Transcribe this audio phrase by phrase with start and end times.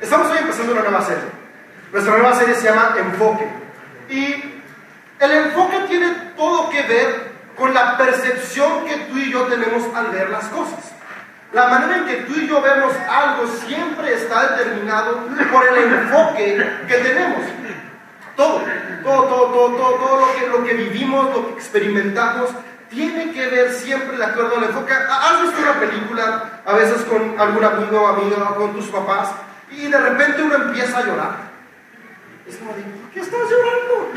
[0.00, 1.24] Estamos hoy empezando una nueva serie.
[1.92, 3.48] Nuestra nueva serie se llama Enfoque.
[4.08, 4.62] Y
[5.18, 10.06] el enfoque tiene todo que ver con la percepción que tú y yo tenemos al
[10.10, 10.92] ver las cosas.
[11.52, 16.64] La manera en que tú y yo vemos algo siempre está determinado por el enfoque
[16.86, 17.42] que tenemos.
[18.36, 18.62] Todo,
[19.02, 22.50] todo, todo, todo, todo, todo lo, que, lo que vivimos, lo que experimentamos,
[22.88, 24.92] tiene que ver siempre de acuerdo al enfoque.
[24.92, 29.30] ¿Has visto una película a veces con algún amigo o amiga o con tus papás
[29.70, 31.48] y de repente uno empieza a llorar?
[32.46, 34.12] Es como, ¿por qué estás llorando?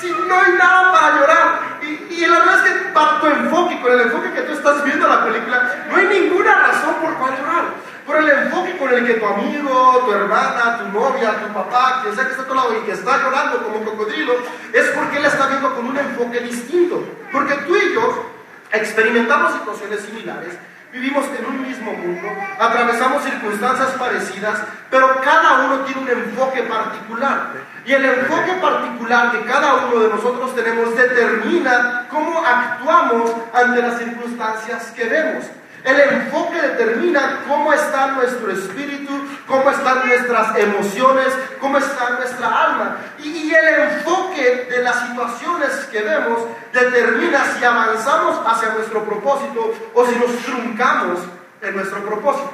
[0.00, 1.60] Si no hay nada para llorar.
[1.82, 4.84] Y, y, la verdad es que para tu enfoque, con el enfoque que tú estás
[4.84, 7.64] viendo la película, no hay ninguna razón por cual llorar.
[8.06, 12.14] Por el enfoque con el que tu amigo, tu hermana, tu novia, tu papá, quien
[12.14, 14.34] sea que está a tu lado y que está llorando como cocodrilo,
[14.72, 17.04] es porque él está viendo con un enfoque distinto.
[17.30, 18.30] Porque tú y yo
[18.72, 20.54] experimentamos situaciones similares
[20.92, 24.58] Vivimos en un mismo mundo, atravesamos circunstancias parecidas,
[24.90, 27.52] pero cada uno tiene un enfoque particular.
[27.86, 33.98] Y el enfoque particular que cada uno de nosotros tenemos determina cómo actuamos ante las
[33.98, 35.44] circunstancias que vemos.
[35.84, 39.12] El enfoque determina cómo está nuestro espíritu,
[39.46, 41.28] cómo están nuestras emociones,
[41.58, 42.96] cómo está nuestra alma.
[43.18, 46.40] Y, el enfoque de las situaciones que vemos
[46.72, 51.18] determina si avanzamos hacia nuestro propósito o si nos truncamos
[51.60, 52.52] en nuestro propósito.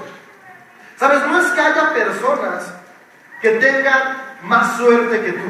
[0.96, 2.72] Sabes, no es que haya personas
[3.42, 5.44] que tengan más suerte que tú.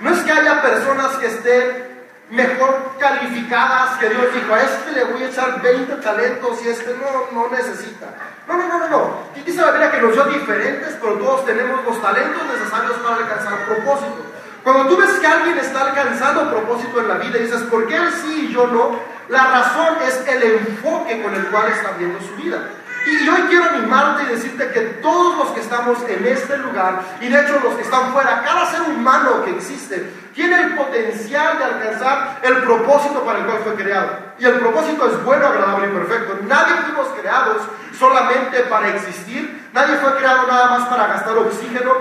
[0.00, 1.85] No es que haya personas que estén
[2.30, 6.96] mejor calificadas que Dios dijo, a este le voy a echar 20 talentos y este
[6.96, 8.06] no, no necesita.
[8.48, 9.18] No, no, no, no, no.
[9.44, 13.64] Dice la Biblia que nos dio diferentes, pero todos tenemos los talentos necesarios para alcanzar
[13.66, 14.26] propósito.
[14.64, 17.96] Cuando tú ves que alguien está alcanzando propósito en la vida y dices, ¿por qué
[17.96, 18.98] él sí y yo no?
[19.28, 22.58] La razón es el enfoque con el cual está viendo su vida.
[23.06, 27.28] Y hoy quiero animarte y decirte que todos los que estamos en este lugar, y
[27.28, 31.64] de hecho los que están fuera, cada ser humano que existe, tiene el potencial de
[31.64, 34.10] alcanzar el propósito para el cual fue creado.
[34.40, 36.38] Y el propósito es bueno, agradable y perfecto.
[36.48, 37.62] Nadie fuimos creados
[37.96, 39.70] solamente para existir.
[39.72, 41.92] Nadie fue creado nada más para gastar oxígeno.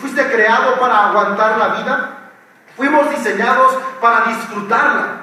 [0.00, 2.10] Fuiste creado para aguantar la vida.
[2.76, 5.21] Fuimos diseñados para disfrutarla.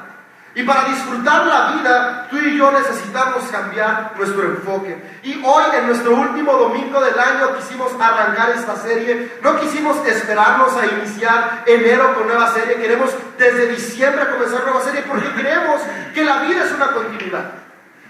[0.60, 5.02] Y para disfrutar la vida, tú y yo necesitamos cambiar nuestro enfoque.
[5.24, 9.40] Y hoy, en nuestro último domingo del año, quisimos arrancar esta serie.
[9.42, 12.76] No quisimos esperarnos a iniciar enero con nueva serie.
[12.76, 15.80] Queremos desde diciembre comenzar nueva serie porque creemos
[16.14, 17.52] que la vida es una continuidad.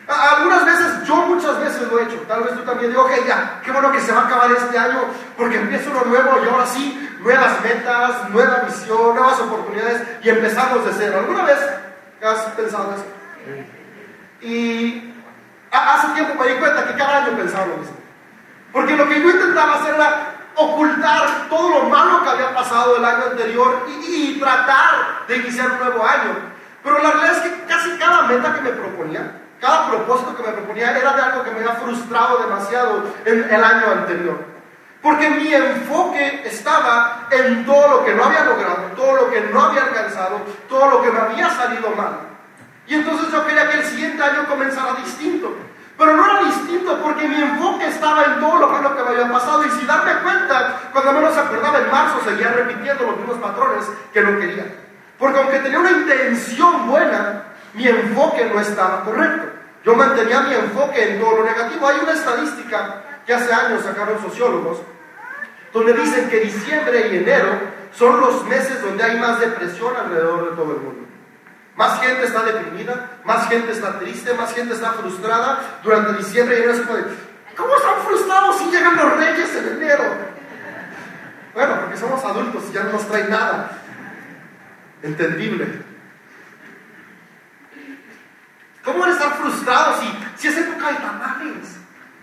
[0.08, 2.18] Algunas veces, yo muchas veces lo he hecho.
[2.28, 4.76] Tal vez tú también digo, ok, ya, qué bueno que se va a acabar este
[4.76, 5.02] año
[5.38, 10.84] porque empieza uno nuevo y ahora sí, nuevas metas, nueva visión, nuevas oportunidades y empezamos
[10.84, 11.20] de cero.
[11.20, 11.60] ¿Alguna vez
[12.22, 13.06] ¿Has pensado eso?
[14.42, 15.14] Y
[15.72, 17.96] hace tiempo me di cuenta que cada año pensaba lo mismo.
[18.72, 23.06] Porque lo que yo intentaba hacer era ocultar todo lo malo que había pasado el
[23.06, 26.32] año anterior y, tratar de iniciar un nuevo año.
[26.82, 30.54] Pero la realidad es que casi cada meta que me proponía, cada propósito que me
[30.54, 34.59] proponía era de algo que me había frustrado demasiado en el año anterior.
[35.02, 39.62] Porque mi enfoque estaba en todo lo que no había logrado, todo lo que no
[39.62, 42.20] había alcanzado, todo lo que me había salido mal.
[42.86, 45.56] Y entonces yo quería que el siguiente año comenzara distinto.
[45.98, 49.66] Pero no era distinto porque mi enfoque estaba en todo lo que, me había pasado.
[49.66, 54.22] Y si darme cuenta, cuando menos acordaba en marzo, seguía repitiendo los mismos patrones que
[54.22, 54.66] no quería.
[55.18, 57.44] Porque aunque tenía una intención buena,
[57.74, 59.50] mi enfoque no estaba correcto.
[59.84, 61.88] Yo mantenía mi enfoque en todo lo negativo.
[61.88, 64.80] Hay una estadística que hace años sacaron sociólogos,
[65.72, 67.60] donde dicen que diciembre y enero
[67.92, 71.08] son los meses donde hay más depresión alrededor de todo el mundo.
[71.76, 76.64] Más gente está deprimida, más gente está triste, más gente está frustrada durante diciembre y
[76.64, 76.74] enero.
[76.74, 76.98] Es como
[77.56, 80.04] ¿cómo están frustrados si llegan los reyes en enero?
[81.54, 83.78] Bueno, porque somos adultos y ya no nos traen nada.
[85.04, 85.84] Entendible.
[88.84, 91.29] ¿Cómo van a estar frustrados si, si es época de tamales?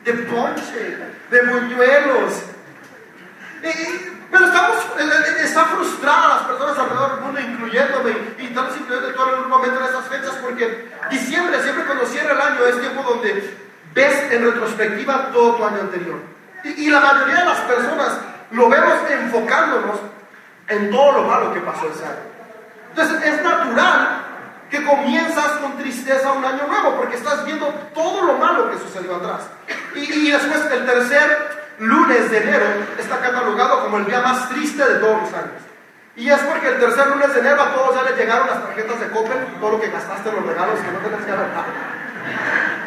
[0.07, 0.97] De ponche,
[1.31, 2.35] de buñuelos.
[4.31, 9.13] pero estamos, eh, eh, están frustradas las personas alrededor del mundo, incluyéndome, y estamos incluyendo
[9.15, 13.03] todo un momento en esas fechas, porque diciembre, siempre cuando cierra el año, es tiempo
[13.03, 13.59] donde
[13.95, 16.21] ves en retrospectiva todo tu año anterior.
[16.63, 18.19] Y, y la mayoría de las personas
[18.53, 19.97] lo vemos enfocándonos
[20.69, 22.37] en todo lo malo que pasó ese año.
[22.91, 24.16] Entonces es natural
[24.71, 29.17] que comienzas con tristeza un año nuevo, porque estás viendo todo lo malo que sucedió
[29.17, 29.43] atrás.
[29.95, 32.67] Y, después el tercer lunes de enero
[32.99, 35.63] está catalogado como el día más triste de todos los años.
[36.17, 39.01] Y es porque el tercer lunes de enero a todos ya les llegaron las tarjetas
[39.01, 41.47] de Coppel, todo lo que gastaste en los regalos que no tenías que dar.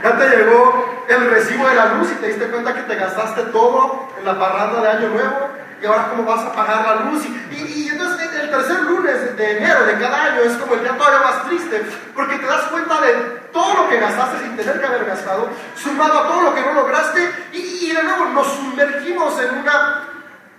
[0.03, 3.43] Ya te llegó el recibo de la luz y te diste cuenta que te gastaste
[3.43, 5.49] todo en la parranda de Año Nuevo
[5.81, 7.23] y ahora cómo vas a pagar la luz.
[7.51, 11.19] Y, entonces el tercer lunes de enero de cada año es como el día todavía
[11.19, 11.85] más triste,
[12.15, 13.13] porque te das cuenta de
[13.51, 16.73] todo lo que gastaste sin tener que haber gastado, sumado a todo lo que no
[16.73, 20.03] lograste, y, de nuevo nos sumergimos en una,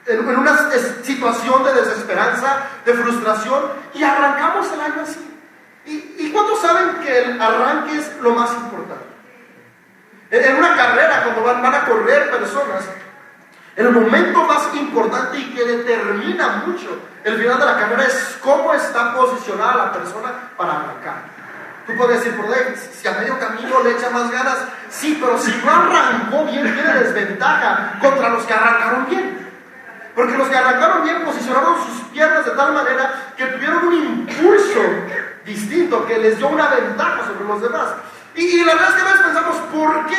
[0.06, 0.70] en, una
[1.02, 3.62] situación de desesperanza, de frustración,
[3.94, 5.26] y arrancamos el año así.
[5.87, 9.11] ¿Y, y cuántos saben que el arranque es lo más importante?
[10.31, 12.84] En, una carrera, cuando van, van a correr personas,
[13.76, 18.72] el momento más importante y que determina mucho el final de la carrera es cómo
[18.72, 21.40] está posicionada la persona para arrancar.
[21.87, 24.58] Tú puedes decir, por si a medio camino le echa más ganas,
[24.88, 29.50] sí, pero si no arrancó bien, tiene desventaja contra los que arrancaron bien.
[30.14, 34.81] Porque los que arrancaron bien posicionaron sus piernas de tal manera que tuvieron un impulso
[35.44, 37.88] distinto que les dio una ventaja sobre los demás.
[38.34, 40.17] Y la verdad es que a veces pensamos, ¿por qué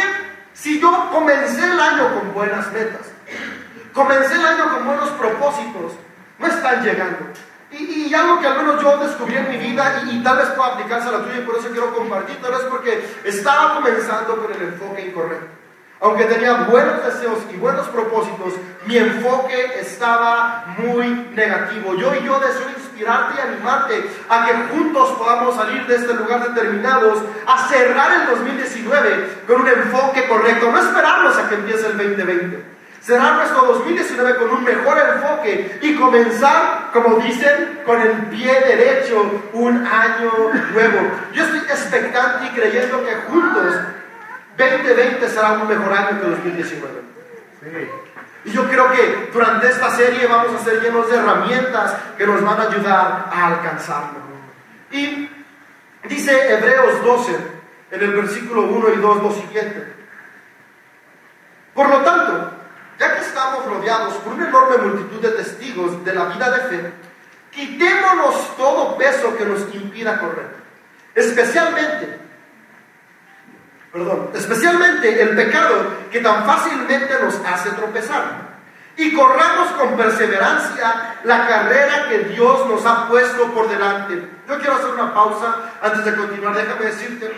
[0.54, 3.11] si yo comencé el año con buenas metas?
[3.94, 5.94] Comencé el año con buenos propósitos,
[6.40, 7.28] no están llegando.
[7.72, 11.08] Y, algo que al menos yo descubrí en mi vida y, tal vez pueda aplicarse
[11.08, 14.62] a la tuya y por eso quiero compartir, tal vez porque estaba comenzando con el
[14.62, 15.48] enfoque incorrecto.
[16.02, 18.54] Aunque tenía buenos deseos y buenos propósitos,
[18.86, 21.96] mi enfoque estaba muy negativo.
[21.96, 26.54] Yo y yo deseo inspirarte y animarte a que juntos podamos salir de este lugar
[26.54, 31.98] determinados a cerrar el 2019 con un enfoque correcto, no esperarnos a que empiece el
[31.98, 32.71] 2020.
[33.02, 39.42] Será nuestro 2019 con un mejor enfoque y comenzar, como dicen, con el pie derecho
[39.54, 40.32] un año
[40.72, 41.12] nuevo.
[41.34, 43.74] Yo estoy expectante y creyendo que juntos
[44.56, 47.02] 2020 será un mejor año que 2019.
[48.46, 52.44] Y yo creo que durante esta serie vamos a ser llenos de herramientas que nos
[52.44, 54.20] van a ayudar a alcanzarlo.
[54.92, 55.28] Y
[56.08, 57.36] dice Hebreos 12,
[57.92, 59.92] en el versículo 1 y 2, lo siguiente.
[61.74, 62.61] Por lo tanto,
[63.02, 66.94] ya que estamos rodeados por una enorme multitud de testigos de la vida de fe,
[67.50, 70.46] quitémonos todo peso que nos impida correr.
[71.16, 72.20] Especialmente,
[73.92, 78.52] perdón, especialmente el pecado que tan fácilmente nos hace tropezar.
[78.96, 84.30] Y corramos con perseverancia la carrera que Dios nos ha puesto por delante.
[84.48, 86.54] Yo quiero hacer una pausa antes de continuar.
[86.54, 87.32] Déjame decirte,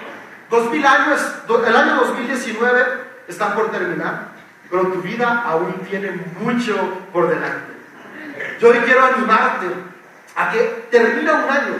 [0.49, 1.21] 2000 años,
[1.65, 2.85] el año 2019
[3.29, 4.32] está por terminar
[4.73, 6.73] pero tu vida aún tiene mucho
[7.13, 7.73] por delante.
[8.59, 9.67] Yo hoy quiero animarte
[10.35, 11.75] a que termina un año,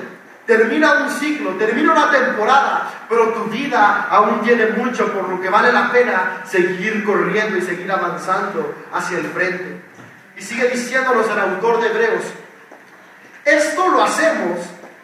[0.45, 5.50] termina un ciclo, termina una temporada, pero tu vida aún tiene mucho por lo que
[5.50, 9.81] vale la pena seguir corriendo y seguir avanzando hacia el frente.
[10.38, 12.25] Y sigue diciéndonos el autor de Hebreos,
[13.44, 14.60] esto lo hacemos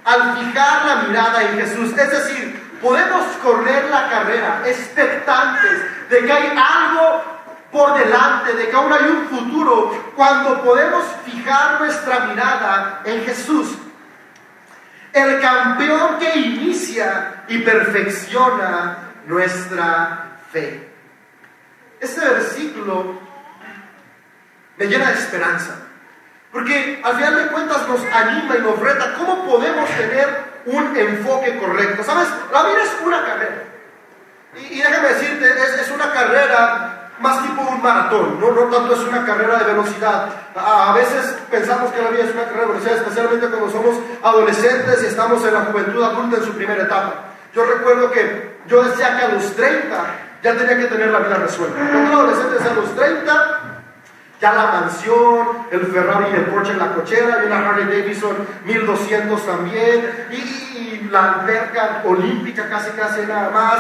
[0.06, 6.32] al fijar la mirada en Jesús, es decir, podemos correr la carrera expectantes de que
[6.32, 7.39] hay algo
[7.72, 13.78] por delante, de que aún hay un futuro, cuando podemos fijar nuestra mirada en Jesús,
[15.14, 20.90] el campeón que inicia y perfecciona nuestra fe.
[22.00, 23.20] Este versículo
[24.78, 25.76] me llena de esperanza,
[26.52, 31.58] porque al final de cuentas nos anima y nos reta cómo podemos tener un enfoque
[31.58, 32.04] correcto.
[32.04, 32.28] ¿Sabes?
[32.52, 33.64] La vida es una carrera.
[34.56, 39.02] Y, déjame decirte, es, es una carrera más tipo un maratón, no, no tanto es
[39.02, 40.30] una carrera de velocidad.
[40.56, 45.04] A, veces pensamos que la vida es una carrera de velocidad, especialmente cuando somos adolescentes
[45.04, 47.14] y estamos en la juventud adulta en su primera etapa.
[47.54, 50.06] Yo recuerdo que yo decía que a los 30
[50.44, 51.78] ya tenía que tener la vida resuelta.
[51.92, 53.60] Cuando adolescente a los 30,
[54.40, 58.38] ya la mansión, el Ferrari y el Porsche en la cochera, y una Harley Davidson
[58.66, 63.80] 1200 también, y, la alberca olímpica casi casi nada más,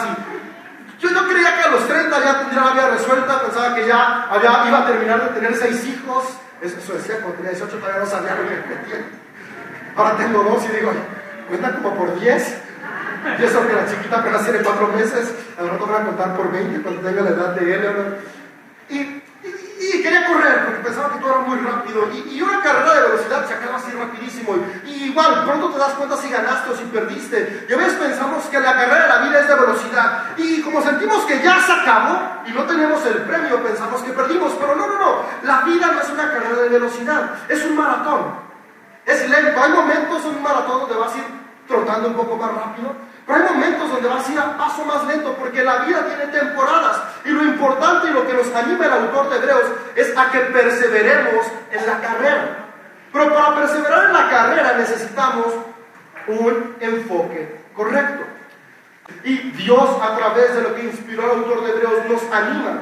[1.00, 4.24] yo no creía que a los 30 ya tendría la vida resuelta, pensaba que ya
[4.30, 6.26] había, iba a terminar de tener seis hijos.
[6.62, 9.06] Eso, decía, cuando tenía 18 todavía no sabía lo que metía.
[9.96, 10.92] Ahora tengo dos y digo,
[11.48, 12.58] cuenta como por 10.
[13.40, 16.52] Y eso que la chiquita apenas tiene cuatro meses, ahora te voy a contar por
[16.52, 18.18] 20 cuando tenga la edad de él.
[18.90, 22.10] Y y quería correr porque pensaba que todo era muy rápido.
[22.12, 24.56] Y, una carrera de velocidad se acaba así rapidísimo.
[24.86, 27.66] Y, igual, pronto te das cuenta si ganaste o si perdiste.
[27.70, 30.24] Y a veces pensamos que la carrera de la vida es de velocidad.
[30.38, 34.52] Y como sentimos que ya se acabó y no tenemos el premio, pensamos que perdimos.
[34.60, 35.24] Pero no, no, no.
[35.44, 37.32] La vida no es una carrera de velocidad.
[37.48, 38.34] Es un maratón.
[39.06, 39.62] Es lento.
[39.62, 41.24] Hay momentos en un maratón donde vas a ir
[41.68, 42.94] trotando un poco más rápido.
[43.30, 46.34] Pero hay momentos donde vas a ir a paso más lento porque la vida tiene
[46.34, 47.00] temporadas.
[47.24, 50.40] Y lo importante y lo que nos anima el autor de Hebreos es a que
[50.40, 52.66] perseveremos en la carrera.
[53.14, 55.46] Pero para perseverar en la carrera necesitamos
[56.26, 58.26] un enfoque correcto.
[59.24, 62.82] Y Dios a través de lo que inspiró al autor de Hebreos nos anima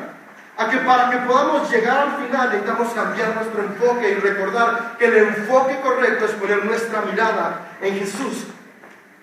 [0.56, 5.08] a que para que podamos llegar al final necesitamos cambiar nuestro enfoque y recordar que
[5.08, 8.48] el enfoque correcto es poner nuestra mirada en Jesús.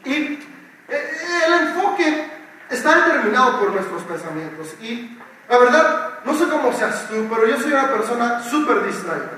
[0.04, 0.50] Y
[0.88, 2.30] el enfoque
[2.70, 4.74] está determinado por nuestros pensamientos.
[4.80, 9.30] Y la verdad, no sé cómo seas tú, pero yo soy una persona súper distraída.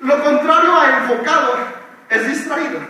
[0.00, 1.54] Lo contrario a enfocado
[2.08, 2.80] es distraído.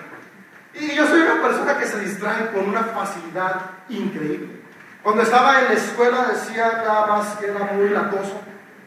[0.75, 4.61] Y yo soy una persona que se distrae con una facilidad increíble.
[5.03, 8.41] Cuando estaba en la escuela decía nada más que era muy latoso.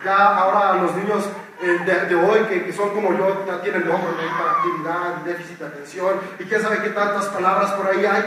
[0.03, 1.25] Ya ahora los niños
[1.63, 6.19] eh, de, hoy, que, son como yo, ya tienen nombre de hiperactividad, déficit de atención,
[6.39, 8.23] y quién sabe qué tantas palabras por ahí hay.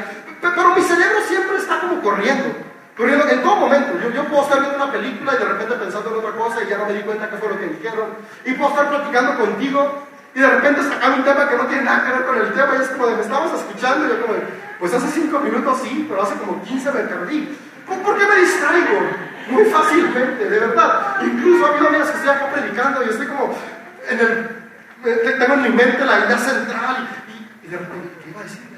[0.54, 2.44] Pero mi cerebro siempre está como corriendo.
[2.96, 3.92] Corriendo en todo momento.
[4.14, 6.78] Yo, puedo estar viendo una película y de repente pensando en otra cosa y ya
[6.78, 8.14] no me di cuenta qué fue lo que dijeron.
[8.44, 12.04] Y puedo estar platicando contigo y de repente sacar un tema que no tiene nada
[12.04, 14.34] que ver con el tema y es como de, me estabas escuchando y yo como
[14.34, 14.42] de,
[14.78, 17.58] pues hace cinco minutos sí, pero hace como 15 me perdí.
[17.86, 19.00] ¿Por qué me distraigo?
[19.50, 21.16] Muy fácilmente, de verdad.
[21.22, 23.54] Incluso ha habido días que estoy acá predicando y estoy como
[24.08, 28.40] en el, tengo en mi mente la idea central y, y de repente, ¿qué iba
[28.40, 28.74] a decir?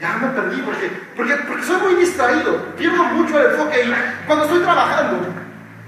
[0.00, 4.44] Ya me perdí porque, porque, porque soy muy distraído, pierdo mucho el enfoque y cuando
[4.44, 5.26] estoy trabajando,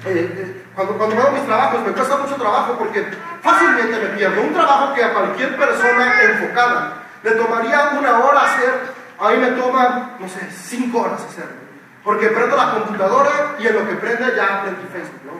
[0.07, 3.07] eh, eh, cuando, cuando hago mis trabajos me cuesta mucho trabajo porque
[3.43, 4.43] fácilmente me pierdo.
[4.43, 8.81] Un trabajo que a cualquier persona enfocada le tomaría una hora hacer,
[9.19, 11.61] a mí me toma, no sé, cinco horas hacerlo.
[12.03, 15.33] Porque prendo la computadora y en lo que prende ya prendí Facebook, ¿no?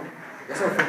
[0.49, 0.85] Ya se me fue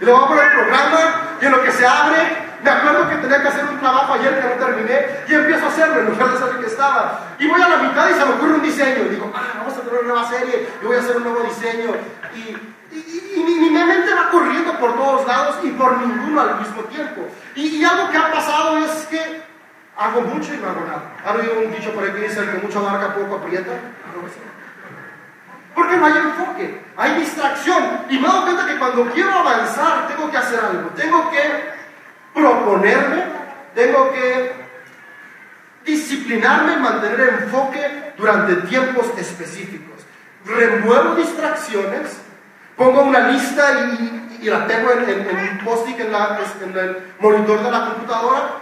[0.00, 0.98] Y le voy a poner el programa
[1.40, 2.18] y en lo que se abre
[2.64, 5.68] me acuerdo que tenía que hacer un trabajo ayer que no terminé y empiezo a
[5.68, 7.20] hacerlo en lugar de saber que estaba.
[7.38, 9.04] Y voy a la mitad y se me ocurre un diseño.
[9.04, 11.40] Y digo, ah, vamos a tener una nueva serie y voy a hacer un nuevo
[11.42, 11.90] diseño.
[12.34, 12.74] Y,
[13.44, 17.28] mi, mente va corriendo por todos lados y por ninguno al mismo tiempo.
[17.54, 19.42] Y, algo que ha pasado es que
[19.98, 21.02] hago mucho y no hago nada.
[21.22, 23.72] ¿Ha oído un dicho por ahí que dice el que mucho abarca poco aprieta?
[25.74, 28.06] Porque no hay enfoque, hay distracción.
[28.08, 30.88] Y me doy cuenta que cuando quiero avanzar tengo que hacer algo.
[30.96, 31.83] Tengo que
[32.34, 33.24] proponerme,
[33.74, 34.52] tengo que
[35.84, 40.04] disciplinarme y mantener enfoque durante tiempos específicos.
[40.44, 42.18] Remuevo distracciones,
[42.76, 47.86] pongo una lista y, la tengo en, un post-it en, en el monitor de la
[47.86, 48.58] computadora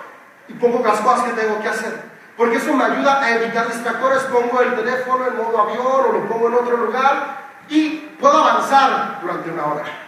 [0.47, 2.13] y pongo las cosas que tengo que hacer.
[2.37, 4.23] Porque eso me ayuda a evitar distractores.
[4.25, 9.19] Pongo el teléfono en modo avión o lo pongo en otro lugar y puedo avanzar
[9.21, 10.02] durante una hora.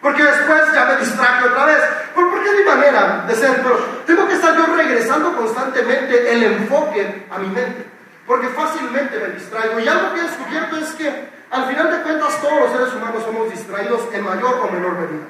[0.00, 1.78] Porque después ya me distraigo otra vez.
[2.14, 3.62] Porque es mi manera de ser.
[3.62, 7.86] Pero tengo que estar yo regresando constantemente el enfoque a mi mente.
[8.26, 9.80] Porque fácilmente me distraigo.
[9.80, 13.22] Y algo que he descubierto es que al final de cuentas todos los seres humanos
[13.24, 15.24] somos distraídos en mayor o menor medida.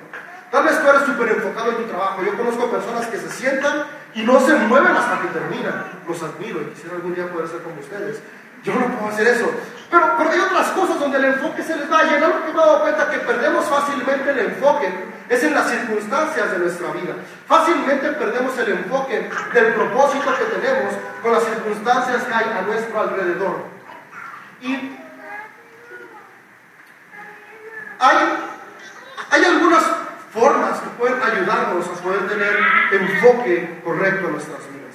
[0.50, 2.22] Tal vez tú eres súper enfocado en tu trabajo.
[2.24, 3.84] Yo conozco personas que se sientan
[4.14, 5.84] y no se mueven hasta que terminan.
[6.08, 8.20] Los admiro y quisiera algún día poder ser como ustedes.
[8.62, 9.50] Yo no puedo hacer eso.
[9.90, 12.04] Pero, pero hay otras cosas donde el enfoque se les va.
[12.04, 14.92] Y en algo que me he dado cuenta que perdemos fácilmente el enfoque
[15.28, 17.14] es en las circunstancias de nuestra vida.
[17.46, 23.00] Fácilmente perdemos el enfoque del propósito que tenemos con las circunstancias que hay a nuestro
[23.00, 23.64] alrededor.
[24.60, 24.98] Y
[28.00, 28.16] hay,
[29.30, 29.84] hay algunas
[30.32, 32.58] formas que pueden ayudarnos a poder tener
[32.92, 34.94] enfoque correcto en nuestras vidas.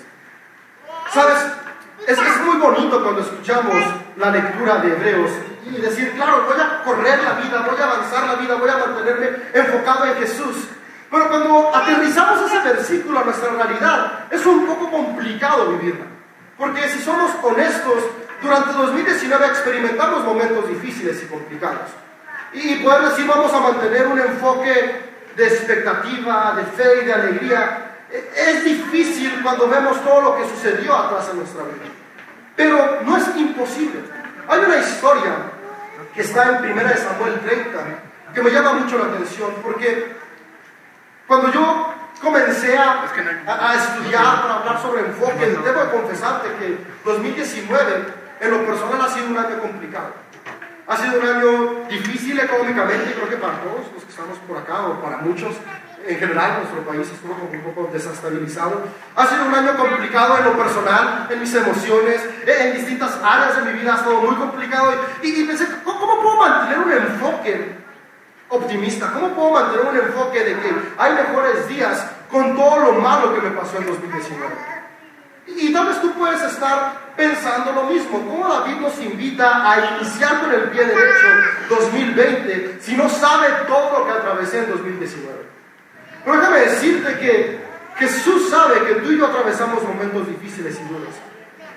[1.12, 1.63] ¿Sabes?
[2.08, 3.76] Es, es muy bonito cuando escuchamos
[4.18, 5.32] la lectura de Hebreos
[5.66, 8.78] y decir, claro, voy a correr la vida, voy a avanzar la vida, voy a
[8.78, 10.68] mantenerme enfocado en Jesús.
[11.10, 16.06] Pero cuando aterrizamos ese versículo a nuestra realidad, es un poco complicado vivirla.
[16.58, 18.04] Porque si somos honestos,
[18.42, 21.90] durante 2019 experimentamos momentos difíciles y complicados.
[22.52, 27.94] Y poder decir, vamos a mantener un enfoque de expectativa, de fe y de alegría,
[28.10, 28.63] es difícil
[29.44, 31.86] cuando vemos todo lo que sucedió atrás en nuestra vida.
[32.56, 34.00] Pero no es imposible.
[34.48, 35.34] Hay una historia
[36.14, 37.80] que está en 1 Samuel 30
[38.34, 40.16] que me llama mucho la atención porque
[41.28, 48.06] cuando yo comencé a, a, estudiar para hablar sobre enfoque, debo confesarte que 2019
[48.40, 50.14] en lo personal ha sido un año complicado.
[50.88, 54.88] Ha sido un año difícil económicamente, creo que para todos los que estamos por acá
[54.88, 55.56] o para muchos
[56.06, 58.84] en general nuestro país estuvo un poco desestabilizado.
[59.16, 63.72] Ha sido un año complicado en lo personal, en mis emociones, en distintas áreas de
[63.72, 64.94] mi vida ha estado muy complicado.
[65.22, 67.76] Y, pensé, ¿cómo, puedo mantener un enfoque
[68.50, 69.12] optimista?
[69.14, 73.42] ¿Cómo puedo mantener un enfoque de que hay mejores días con todo lo malo que
[73.42, 74.56] me pasó en 2019?
[75.48, 78.20] Y, y tal vez tú puedes estar pensando lo mismo.
[78.28, 81.28] ¿Cómo David nos invita a iniciar con el pie derecho
[81.70, 85.43] 2020 si no sabe todo lo que atravesé en 2019?
[86.24, 87.64] Pero déjame decirte que
[87.98, 91.14] Jesús sabe que tú y yo atravesamos momentos difíciles y duros.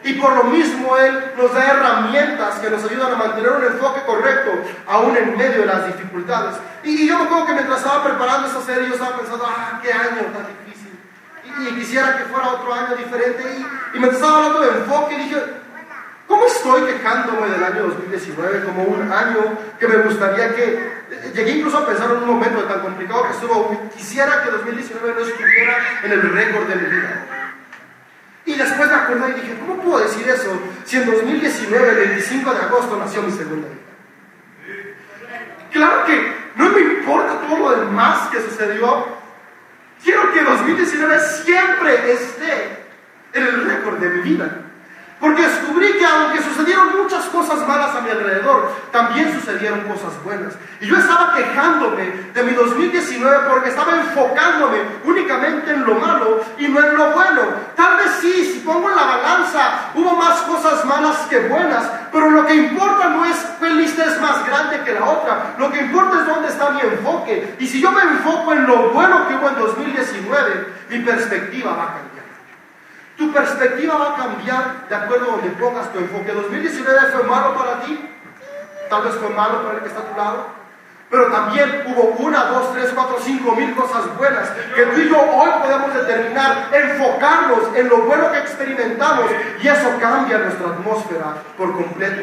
[0.05, 4.03] Y por lo mismo Él nos da herramientas que nos ayudan a mantener un enfoque
[4.07, 4.53] correcto,
[4.87, 6.57] aún en medio de las dificultades.
[6.85, 9.93] Y, yo me acuerdo que mientras estaba preparando esta serie, yo estaba pensando, ah, qué
[9.93, 10.97] año tan difícil.
[11.45, 13.43] Y, quisiera que fuera otro año diferente.
[13.59, 15.43] Y, y me estaba hablando de enfoque dije,
[16.27, 20.97] ¿Cómo estoy quejándome del año 2019 como un año que me gustaría que...
[21.35, 25.21] Llegué incluso a pensar en un momento tan complicado que estuvo, quisiera que 2019 no
[25.21, 27.27] estuviera en el récord de mi vida.
[28.45, 32.55] Y después me acordé y dije, ¿cómo puedo decir eso si en 2019, el 25
[32.55, 33.87] de agosto, nació mi segunda hija?
[35.73, 39.07] Claro que no me importa todo lo demás que sucedió.
[40.03, 42.87] Quiero que 2019 siempre esté
[43.33, 44.66] en el récord de mi vida.
[45.19, 50.53] Porque descubrí que aunque sucedieron muchas cosas malas a mi alrededor, también sucedieron cosas buenas.
[50.79, 52.05] Y yo estaba quejándome
[52.35, 57.43] de mi 2019 porque estaba enfocándome únicamente en lo malo y no en lo bueno.
[57.75, 62.31] Tal vez sí, si pongo en la balanza, hubo más cosas malas que buenas, pero
[62.31, 65.55] lo que importa no es cuál lista es más grande que la otra.
[65.59, 67.57] Lo que importa es dónde está mi enfoque.
[67.59, 71.83] Y si yo me enfoco en lo bueno que hubo en 2019, mi perspectiva va
[71.85, 72.16] a cambiar.
[73.17, 76.33] Tu perspectiva va a cambiar de acuerdo a donde pongas tu enfoque.
[76.33, 77.99] 2019 fue malo para ti,
[78.91, 80.47] tal vez fue malo para el que está a tu lado,
[81.09, 85.19] pero también hubo una, dos, tres, cuatro, cinco mil cosas buenas que tú y yo
[85.19, 89.31] hoy podemos determinar, enfocarnos en lo bueno que experimentamos
[89.63, 92.23] y eso cambia nuestra atmósfera por completo.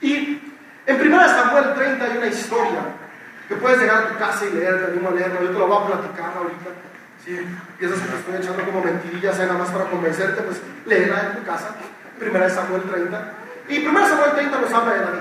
[0.00, 0.52] Y
[0.86, 2.80] en 1 Samuel 30 hay una historia
[3.48, 5.66] que puedes llegar a tu casa y leer, te animo a leerlo, yo te lo
[5.66, 6.93] voy a platicar ahorita.
[7.24, 7.30] Si
[7.78, 11.44] piensas que te estoy echando como mentirillas, nada más para convencerte, pues léela en tu
[11.46, 11.74] casa.
[12.18, 13.32] Primera de Samuel 30.
[13.70, 15.20] Y primera Samuel 30 nos habla de David.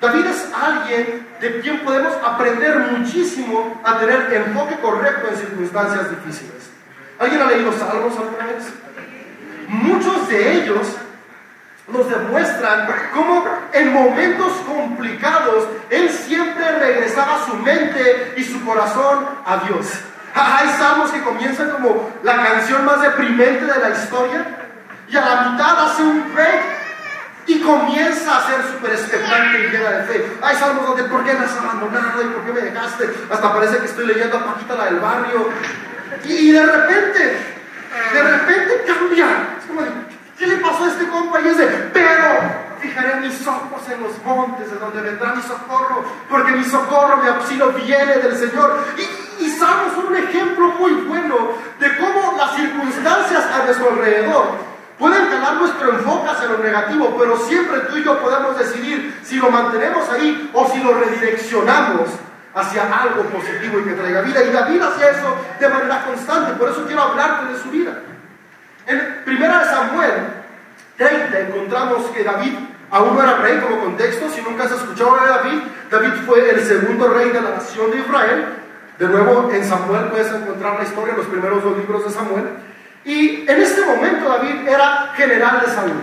[0.00, 6.70] David es alguien de quien podemos aprender muchísimo a tener enfoque correcto en circunstancias difíciles.
[7.20, 8.64] ¿Alguien ha leído Salmos alguna vez?
[9.68, 10.88] Muchos de ellos
[11.86, 19.58] nos demuestran cómo en momentos complicados Él siempre regresaba su mente y su corazón a
[19.58, 19.86] Dios.
[20.36, 24.44] Hay salmos que comienzan como la canción más deprimente de la historia
[25.08, 26.60] y a la mitad hace un break
[27.46, 30.26] y comienza a ser súper expectante y llena de fe.
[30.42, 33.08] Hay salmos donde ¿por qué me has abandonado y por qué me dejaste?
[33.30, 35.48] Hasta parece que estoy leyendo a Paquita la del barrio.
[36.24, 37.38] Y, de repente,
[38.12, 39.26] de repente cambia.
[39.58, 39.88] Es como de,
[40.38, 41.40] ¿qué le pasó a este compa?
[41.40, 46.04] Y es de, pero fijaré mis ojos en los montes de donde vendrá mi socorro,
[46.28, 48.84] porque mi socorro, mi auxilio viene del Señor.
[48.96, 51.36] Y, y Salmos un ejemplo muy bueno
[51.78, 57.36] de cómo las circunstancias a nuestro alrededor pueden ganar nuestro enfoque hacia lo negativo, pero
[57.38, 62.08] siempre tú y yo podemos decidir si lo mantenemos ahí o si lo redireccionamos
[62.54, 64.42] hacia algo positivo y que traiga vida.
[64.42, 67.92] Y David hacía eso de manera constante, por eso quiero hablarte de su vida.
[68.86, 70.12] En primera de Samuel
[70.96, 72.54] 30 encontramos que David
[72.90, 76.60] aún no era rey como contexto, si nunca has escuchado de David, David fue el
[76.64, 78.46] segundo rey de la nación de Israel,
[78.98, 82.44] de nuevo, en Samuel puedes encontrar la historia, los primeros dos libros de Samuel.
[83.04, 86.02] Y en este momento David era general de Saúl.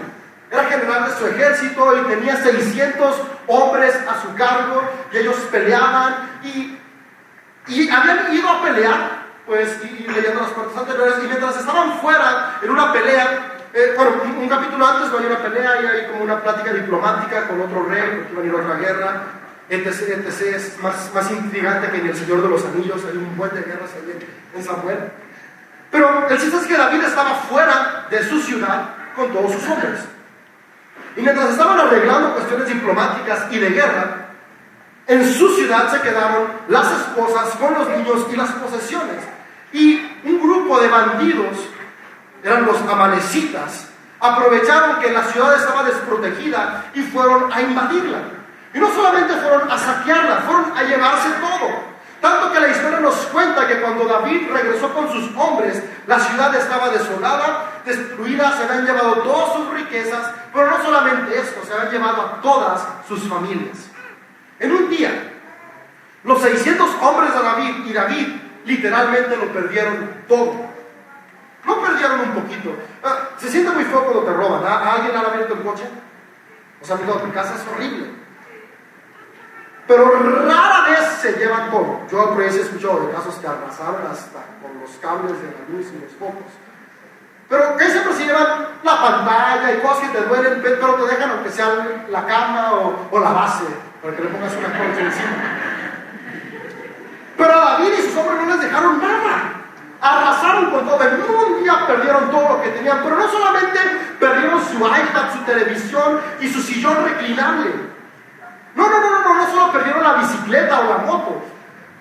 [0.51, 6.39] Era general de su ejército y tenía 600 hombres a su cargo y ellos peleaban
[6.43, 6.77] y,
[7.67, 9.12] y habían ido a pelear,
[9.45, 14.11] pues, y, leyendo las partes anteriores, y mientras estaban fuera en una pelea, eh, bueno,
[14.39, 17.85] un, capítulo antes va a una pelea y hay como una plática diplomática con otro
[17.85, 19.23] rey, porque iba a ir a otra guerra,
[19.69, 23.53] etc, es más, más intrigante que en El Señor de los Anillos, hay un buen
[23.53, 24.99] de guerras ahí en Samuel.
[25.91, 29.99] Pero el chiste es que David estaba fuera de su ciudad con todos sus hombres.
[31.15, 34.22] Y mientras estaban arreglando cuestiones diplomáticas y de guerra,
[35.07, 39.17] en su ciudad se quedaron las esposas con los niños y las posesiones.
[39.73, 41.57] Y un grupo de bandidos,
[42.43, 43.87] eran los amanecitas,
[44.19, 48.19] aprovecharon que la ciudad estaba desprotegida y fueron a invadirla.
[48.73, 51.93] Y no solamente fueron a saquearla, fueron a llevarse todo.
[52.21, 56.55] Tanto que la historia nos cuenta que cuando David regresó con sus hombres, la ciudad
[56.55, 61.91] estaba desolada, destruida, se habían llevado todas sus riquezas, pero no solamente esto, se habían
[61.91, 63.92] llevado a todas sus familias.
[64.63, 65.11] En un día,
[66.23, 68.27] los 600 hombres de David y David
[68.63, 70.53] literalmente lo perdieron todo.
[71.65, 72.73] No perdieron un poquito.
[73.03, 74.63] Ah, se siente muy feo cuando te roban.
[74.65, 75.83] ¿A alguien ha abierto el coche?
[76.81, 78.07] O sea, tu casa es horrible.
[79.85, 80.11] Pero
[80.47, 82.07] rara vez se llevan todo.
[82.09, 85.77] Yo por ahí he escuchado de casos que arrasaron hasta con los cables de la
[85.77, 86.53] luz y los focos.
[87.49, 91.31] Pero que siempre se llevan la pantalla y cosas que te duelen, pero te dejan
[91.31, 92.71] aunque sea la cama
[93.11, 93.65] o, la base,
[94.03, 95.31] para que le pongas una concha encima.
[97.37, 99.53] Pero a David y sus hombres no les dejaron nada.
[100.01, 101.01] Arrasaron con todo.
[101.01, 103.79] En un día perdieron todo lo que tenían, pero no solamente
[104.19, 107.71] perdieron su iPad, su televisión y su sillón reclinable.
[108.75, 111.41] No, no, no, no, no, no solo perdieron la bicicleta o la moto,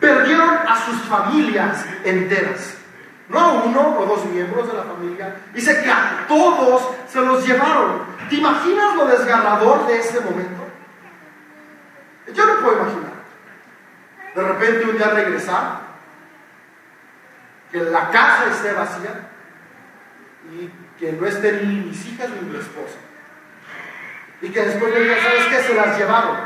[0.00, 2.78] perdieron a sus familias enteras.
[3.28, 5.36] No a uno o dos miembros de la familia.
[5.54, 8.02] Dice que a todos se los llevaron.
[8.28, 10.61] ¿Te imaginas lo desgarrador de ese momento?
[12.32, 13.12] Yo no puedo imaginar.
[14.34, 15.80] De repente un día regresar,
[17.70, 19.28] que la casa esté vacía
[20.52, 22.98] y que no estén ni mis hijas ni mi esposa.
[24.42, 25.62] Y que después me digan, ¿sabes qué?
[25.62, 26.36] Se las llevaron.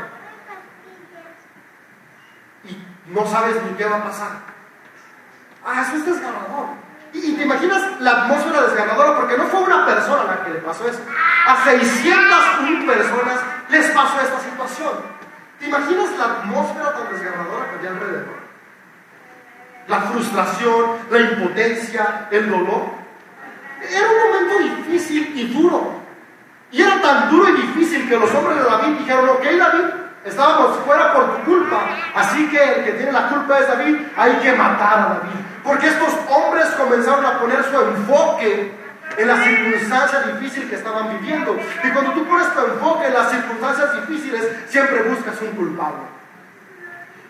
[2.63, 4.31] Y no sabes ni qué va a pasar.
[5.65, 6.87] Ah, eso es desgarrador.
[7.13, 10.87] Y, te imaginas la atmósfera desgarradora, porque no fue una persona la que le pasó
[10.87, 11.01] eso.
[11.45, 15.16] A 601 personas les pasó esta situación.
[15.59, 18.37] ¿Te imaginas la atmósfera tan desgarradora que había alrededor?
[19.87, 22.83] La frustración, la impotencia, el dolor.
[23.89, 25.93] Era un momento difícil y duro.
[26.71, 29.85] Y era tan duro y difícil que los hombres de David dijeron, ok David,
[30.25, 31.81] estábamos fuera por tu culpa,
[32.13, 35.39] así que el que tiene la culpa es David, hay que matar a David.
[35.63, 38.76] Porque estos hombres comenzaron a poner su enfoque
[39.17, 41.57] en la circunstancia difícil que estaban viviendo.
[41.83, 46.17] Y cuando tú pones tu enfoque en las circunstancias difíciles, siempre buscas un culpable.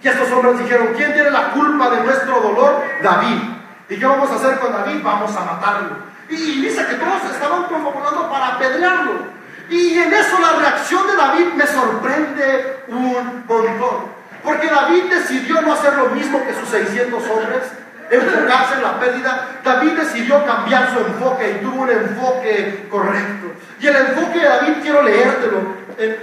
[0.03, 2.83] Y estos hombres dijeron, ¿quién tiene la culpa de nuestro dolor?
[3.01, 3.41] David.
[3.89, 5.01] ¿Y qué vamos a hacer con David?
[5.01, 5.97] Vamos a matarlo.
[6.29, 9.37] Y dice que todos estaban confabulando para apedrearlo.
[9.69, 14.17] Y en eso la reacción de David me sorprende un montón.
[14.43, 17.63] Porque David decidió no hacer lo mismo que sus 600 hombres,
[18.09, 19.47] enfocarse en la pérdida.
[19.63, 23.47] David decidió cambiar su enfoque y tuvo un enfoque correcto.
[23.79, 25.87] Y el enfoque de David quiero leértelo.
[25.97, 26.17] En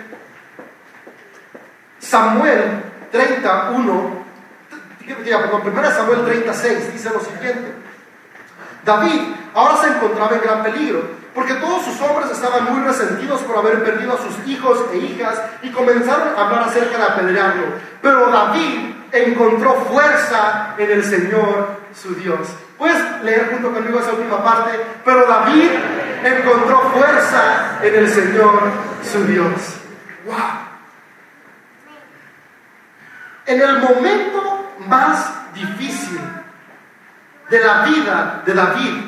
[1.98, 4.24] Samuel 31,
[5.06, 7.72] perdón, 1 Samuel 36 dice lo siguiente.
[8.84, 9.20] David
[9.54, 11.02] ahora se encontraba en gran peligro,
[11.34, 15.40] porque todos sus hombres estaban muy resentidos por haber perdido a sus hijos e hijas
[15.62, 17.66] y comenzaron a hablar acerca de apedrearlo.
[18.02, 22.48] Pero David encontró fuerza en el Señor su Dios.
[22.76, 25.70] Puedes leer junto conmigo esa última parte, pero David
[26.24, 28.60] encontró fuerza en el Señor
[29.10, 29.76] su Dios.
[30.26, 30.34] ¡Wow!
[33.46, 36.20] En el momento más difícil
[37.50, 39.04] de la vida de David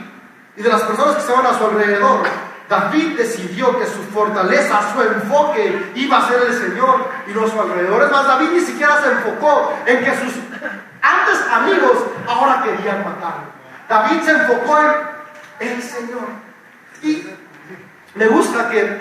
[0.57, 2.21] y de las personas que estaban a su alrededor,
[2.69, 7.61] David decidió que su fortaleza, su enfoque iba a ser el Señor y no su
[7.61, 8.11] alrededor.
[8.11, 10.35] David ni siquiera se enfocó en que sus
[11.01, 13.47] antes amigos ahora querían matarlo.
[13.89, 14.79] David se enfocó
[15.61, 16.27] en el Señor.
[17.03, 17.29] Y
[18.15, 19.01] me gusta que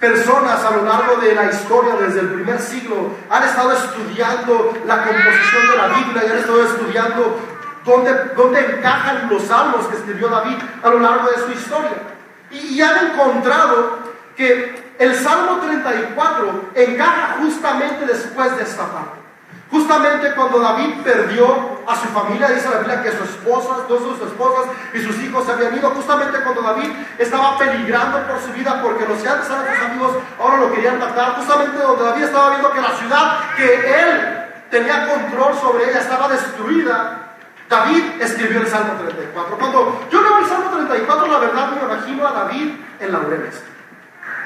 [0.00, 5.04] personas a lo largo de la historia, desde el primer siglo, han estado estudiando la
[5.04, 7.40] composición de la Biblia y han estado estudiando
[7.84, 12.11] dónde, encajan los salmos que escribió David a lo largo de su historia.
[12.52, 13.98] Y, han encontrado
[14.36, 19.22] que el Salmo 34 encaja justamente después de esta parte.
[19.70, 24.10] Justamente cuando David perdió a su familia, dice la Biblia que su esposa, dos de
[24.10, 28.52] sus esposas y sus hijos se habían ido, justamente cuando David estaba peligrando por su
[28.52, 32.24] vida porque los que antes eran sus amigos ahora lo querían matar, justamente donde David
[32.24, 37.21] estaba viendo que la ciudad que él tenía control sobre ella estaba destruida,
[37.68, 39.58] David escribió el Salmo 34.
[39.58, 43.62] Cuando yo leo el Salmo 34, la verdad me imagino a David en laureles.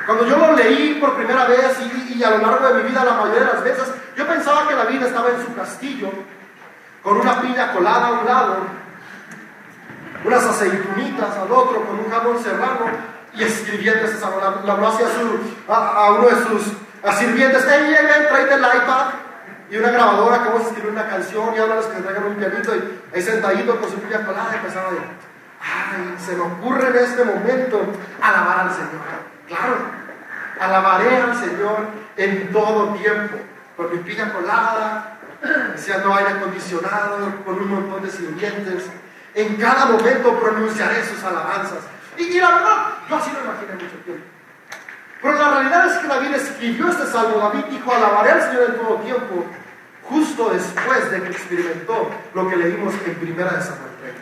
[0.07, 1.79] Cuando yo lo leí por primera vez
[2.15, 4.75] y, a lo largo de mi vida, la mayoría de las veces, yo pensaba que
[4.75, 6.11] David estaba en su castillo,
[7.03, 8.57] con una piña colada a un lado,
[10.25, 12.87] unas aceitunitas al otro, con un jamón serrano,
[13.35, 14.41] y escribiendo ese salmo.
[14.65, 15.07] Le habló hacia
[15.69, 19.26] a, uno de sus sirvientes, hey, ven, tráete el iPad
[19.69, 22.37] y una grabadora que vamos a escribir una canción y ahora los que traigan un
[22.37, 25.09] pianito y ahí sentadito con su piña colada empezaba a decir,
[25.61, 27.81] ay, se me ocurre en este momento
[28.21, 29.27] alabar al Señor.
[29.49, 29.77] Claro,
[30.61, 33.37] alabaré al Señor en todo tiempo,
[33.77, 35.19] con mi piña colada,
[36.05, 38.85] no aire acondicionado, con un montón de sirvientes.
[39.35, 41.81] En cada momento pronunciaré sus alabanzas.
[42.17, 42.77] Y, y la verdad,
[43.09, 44.36] yo así lo imaginé mucho tiempo.
[45.23, 47.39] Pero la realidad es que David escribió este salmo.
[47.39, 49.45] David dijo, alabaré al Señor en todo tiempo,
[50.05, 54.21] justo después de que experimentó lo que leímos en primera de Samuel 30.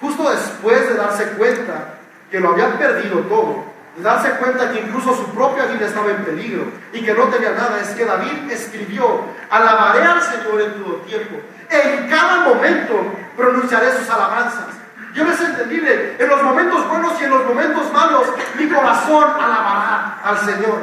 [0.00, 1.94] Justo después de darse cuenta
[2.30, 3.64] que lo habían perdido todo,
[3.96, 7.50] de darse cuenta que incluso su propia vida estaba en peligro y que no tenía
[7.50, 9.20] nada, es que David escribió,
[9.50, 11.36] alabaré al Señor en todo tiempo,
[11.68, 12.94] en cada momento
[13.36, 14.79] pronunciaré sus alabanzas.
[15.14, 20.20] Yo es entendible, en los momentos buenos y en los momentos malos, mi corazón alabará
[20.24, 20.78] al Señor.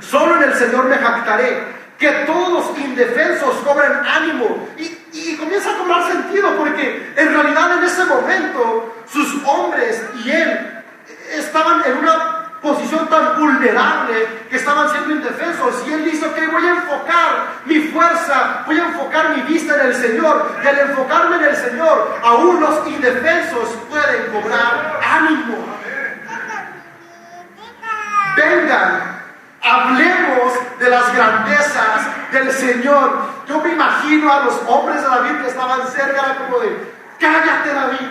[0.00, 4.68] Solo en el Señor me jactaré, que todos indefensos cobren ánimo.
[4.78, 4.96] Y,
[5.36, 10.82] comienza a tomar sentido, porque en realidad en ese momento sus hombres y él
[11.32, 12.37] estaban en una
[12.68, 15.82] posición tan vulnerable que estaban siendo indefensos.
[15.86, 17.28] Y él dice, ok, voy a enfocar
[17.64, 20.52] mi fuerza, voy a enfocar mi vista en el Señor.
[20.62, 25.56] Y al enfocarme en el Señor, aún los indefensos pueden cobrar ánimo.
[28.36, 29.22] Vengan,
[29.62, 33.18] hablemos de las grandezas del Señor.
[33.48, 38.08] Yo me imagino a los hombres de David que estaban cerca, como de, cállate David.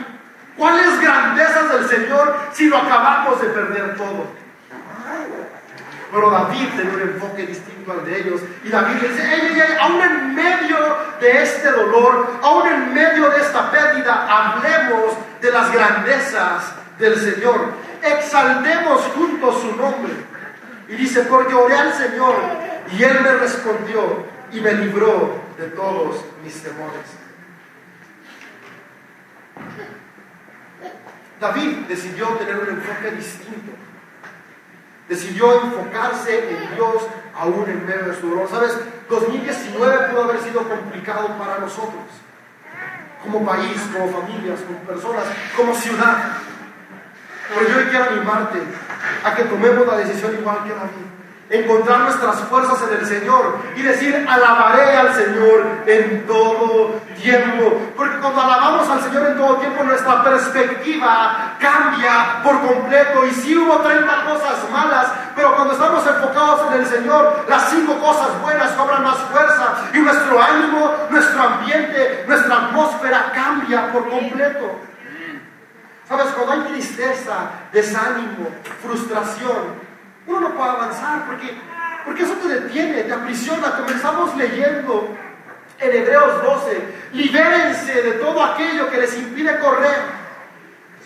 [0.58, 4.47] ¿Cuáles grandezas del Señor si lo acabamos de perder todo?
[6.12, 8.42] Pero David tenía un enfoque distinto al de ellos.
[8.64, 10.78] Y David dice, aún en medio
[11.20, 17.74] de este dolor, aún en medio de esta pérdida, hablemos de las grandezas del Señor.
[18.02, 20.14] Exaltemos juntos su nombre.
[20.88, 22.36] Y dice, porque oré al Señor
[22.98, 27.02] y Él me respondió y me libró de todos mis temores.
[31.40, 33.87] David decidió tener un enfoque distinto.
[35.08, 38.50] Decidió enfocarse en Dios aún en medio de su dolor.
[38.50, 38.78] ¿Sabes?
[39.10, 42.04] 2019 pudo haber sido complicado para nosotros.
[43.24, 45.24] Como país, como familias, como personas,
[45.56, 46.38] como ciudad.
[47.50, 48.60] Pero yo quiero animarte
[49.24, 51.17] a que tomemos la decisión igual que David
[51.50, 57.92] encontrar nuestras fuerzas en el Señor y decir, alabaré al Señor en todo tiempo.
[57.96, 63.26] Porque cuando alabamos al Señor en todo tiempo, nuestra perspectiva cambia por completo.
[63.26, 67.98] Y si hubo 30 cosas malas, pero cuando estamos enfocados en el Señor, las cinco
[68.00, 69.76] cosas buenas cobran más fuerza.
[69.94, 74.80] Y nuestro ánimo, nuestro ambiente, nuestra atmósfera cambia por completo.
[76.08, 76.28] ¿Sabes?
[76.28, 77.34] Cuando hay tristeza,
[77.74, 78.48] desánimo,
[78.82, 79.87] frustración,
[80.28, 81.58] uno no puede avanzar porque,
[82.06, 83.78] porque eso te detiene, te aprisiona.
[83.78, 85.16] Comenzamos leyendo
[85.80, 90.18] en Hebreos 12, libérense de todo aquello que les impide correr.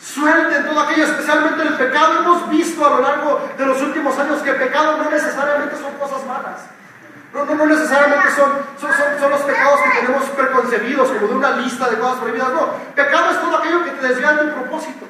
[0.02, 2.20] Suelten todo aquello, especialmente el pecado.
[2.20, 6.26] Hemos visto a lo largo de los últimos años que pecado no necesariamente son cosas
[6.26, 6.62] malas.
[7.32, 11.52] No, no, no necesariamente son, son, son, los pecados que tenemos preconcebidos, como de una
[11.52, 12.50] lista de cosas prohibidas.
[12.50, 15.08] No, pecado es todo aquello que te desvía de tu propósito.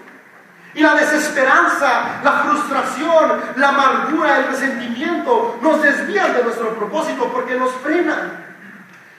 [0.74, 7.56] Y la desesperanza, la frustración, la amargura, el resentimiento nos desvían de nuestro propósito porque
[7.56, 8.46] nos frenan.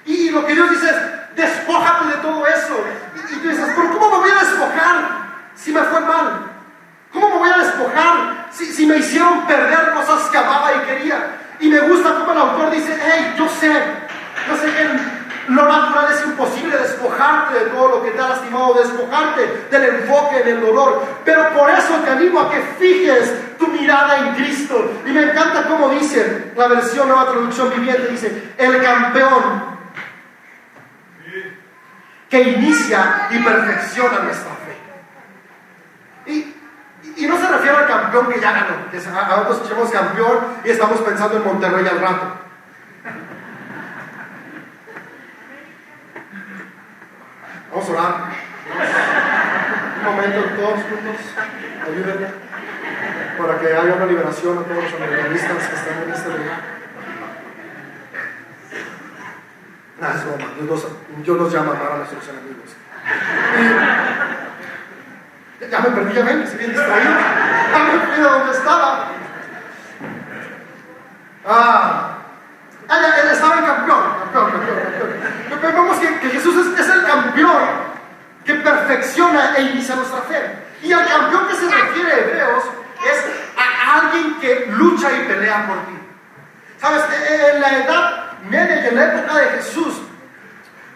[0.06, 2.84] Y lo que Dios dice es, despójate de todo eso.
[3.30, 4.94] Y, tú dices, pero ¿cómo me voy a despojar
[5.54, 6.50] si me fue mal?
[7.12, 11.38] ¿Cómo me voy a despojar si, me hicieron perder cosas que amaba y quería?
[11.60, 13.70] Y me gusta como el autor dice, hey, yo sé,
[14.48, 15.11] yo sé que
[15.48, 20.42] lo natural es imposible despojarte de todo lo que te ha lastimado, despojarte del enfoque,
[20.44, 21.02] del dolor.
[21.24, 25.02] Pero por eso te animo a que fijes tu mirada en Cristo.
[25.04, 29.72] Y me encanta cómo dice la versión nueva traducción viviente, dice, el campeón
[32.28, 36.32] que inicia y perfecciona nuestra fe.
[36.32, 41.00] Y, no se refiere al campeón que ya ganó, que nosotros escuchamos campeón y estamos
[41.00, 42.41] pensando en Monterrey al rato.
[47.72, 48.14] Vamos a orar.
[49.98, 51.16] Un momento, todos juntos,
[51.82, 52.26] ayúdenme
[53.38, 56.60] para que haya una liberación a todos los americanistas que están en este lugar.
[59.98, 60.52] Nada, es broma.
[60.54, 60.86] Dios los,
[61.24, 62.76] Dios llama a nuestros enemigos.
[65.70, 67.10] ya me perdí, ya ven, estoy bien distraído.
[67.72, 69.08] Ya me fui de donde estaba.
[71.46, 72.11] Ah,
[72.98, 74.02] él estaba en campeón,
[75.70, 77.62] vemos que, Jesús es, el campeón
[78.44, 80.58] que perfecciona e inicia nuestra fe.
[80.82, 82.64] Y al campeón que se refiere a Hebreos
[83.04, 83.24] es
[83.56, 85.98] a alguien que lucha y pelea por ti.
[86.80, 89.94] Sabes, e, e, en la edad media en la época de Jesús,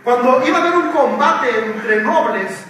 [0.02, 2.64] cuando iba a haber un combate entre nobles,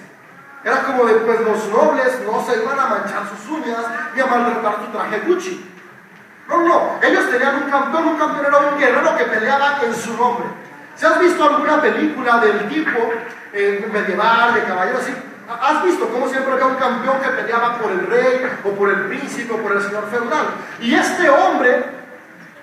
[0.64, 3.84] era como de, pues los nobles no se iban a manchar sus uñas
[4.14, 5.75] ni a maltratar su traje Gucci.
[6.48, 10.16] No, no, ellos tenían un campeón, un campeón era un guerrero que peleaba en su
[10.16, 10.46] nombre.
[10.94, 13.12] Si has visto alguna película del tipo
[13.52, 15.12] eh, medieval, de caballeros, así,
[15.48, 19.06] has visto cómo siempre había un campeón que peleaba por el rey o por el
[19.06, 20.46] príncipe o por el señor feudal.
[20.80, 21.84] Y este hombre,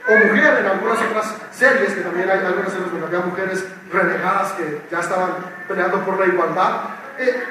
[0.08, 4.54] o mujer en algunas otras series, que también hay algunas series donde había mujeres renegadas
[4.54, 5.32] que ya estaban
[5.68, 6.72] peleando por la igualdad,
[7.18, 7.44] eh,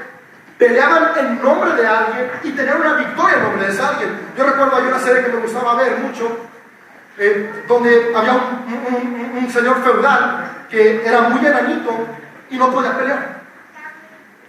[0.62, 4.10] peleaban en nombre de alguien y tenían una victoria en nombre de ese alguien.
[4.36, 6.38] Yo recuerdo hay una serie que me gustaba ver mucho,
[7.18, 12.06] eh, donde había un, señor feudal que era muy enanito
[12.48, 13.42] y no podía pelear.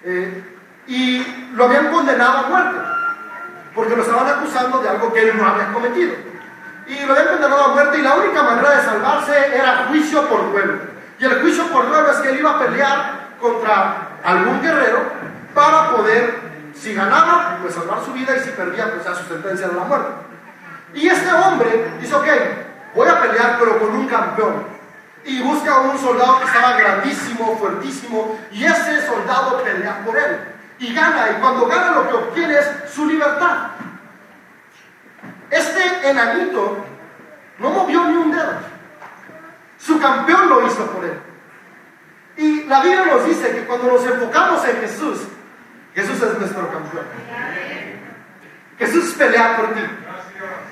[0.03, 0.43] Eh,
[0.85, 2.77] y lo habían condenado a muerte,
[3.73, 6.13] porque lo estaban acusando de algo que él no había cometido.
[6.85, 10.51] Y lo habían condenado a muerte y la única manera de salvarse era juicio por
[10.51, 10.75] duelo.
[11.17, 15.91] Y el juicio por duelo es que él iba a pelear contra algún guerrero para
[15.91, 19.75] poder Si ganaba, pues salvar su vida y si perdía, pues ya su sentencia era
[19.75, 20.11] la muerte.
[20.95, 22.27] Y este hombre dice, ok,
[22.95, 24.65] voy a pelear pero con un campeón.
[25.23, 30.39] Y busca a un soldado que estaba grandísimo, fuertísimo, y ese soldado pelea por él.
[30.79, 33.67] Y gana, y cuando gana lo que obtiene es su libertad.
[35.49, 36.83] Este enanito
[37.59, 38.53] no movió ni un dedo.
[39.77, 41.19] Su campeón lo hizo por él.
[42.35, 45.19] Y la Biblia nos dice que cuando nos enfocamos en Jesús,
[45.95, 47.05] Jesús es nuestro campeón.
[48.79, 49.81] Jesús pelea por ti.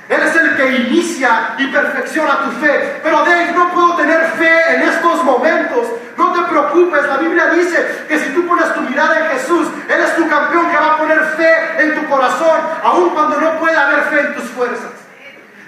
[0.10, 3.00] Él es el que inicia y perfecciona tu fe.
[3.02, 5.88] Pero Dave, no puedo tener fe en estos momentos.
[6.18, 10.02] No te preocupes, la Biblia dice que si tú pones tu mirada en Jesús, Él
[10.02, 13.88] es tu campeón que va a poner fe en tu corazón, aun cuando no pueda
[13.88, 15.01] haber fe en tus fuerzas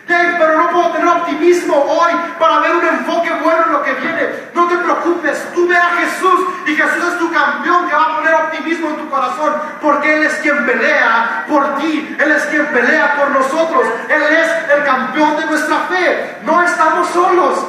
[0.05, 4.29] pero no puedo tener optimismo hoy para ver un enfoque bueno en lo que viene.
[4.53, 8.15] No te preocupes, tú ve a Jesús y Jesús es tu campeón que va a
[8.17, 12.65] poner optimismo en tu corazón porque Él es quien pelea por ti, Él es quien
[12.67, 16.37] pelea por nosotros, Él es el campeón de nuestra fe.
[16.43, 17.65] No estamos solos.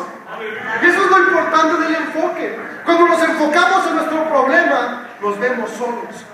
[0.82, 2.58] Eso es lo importante del enfoque.
[2.84, 6.33] Cuando nos enfocamos en nuestro problema, nos vemos solos.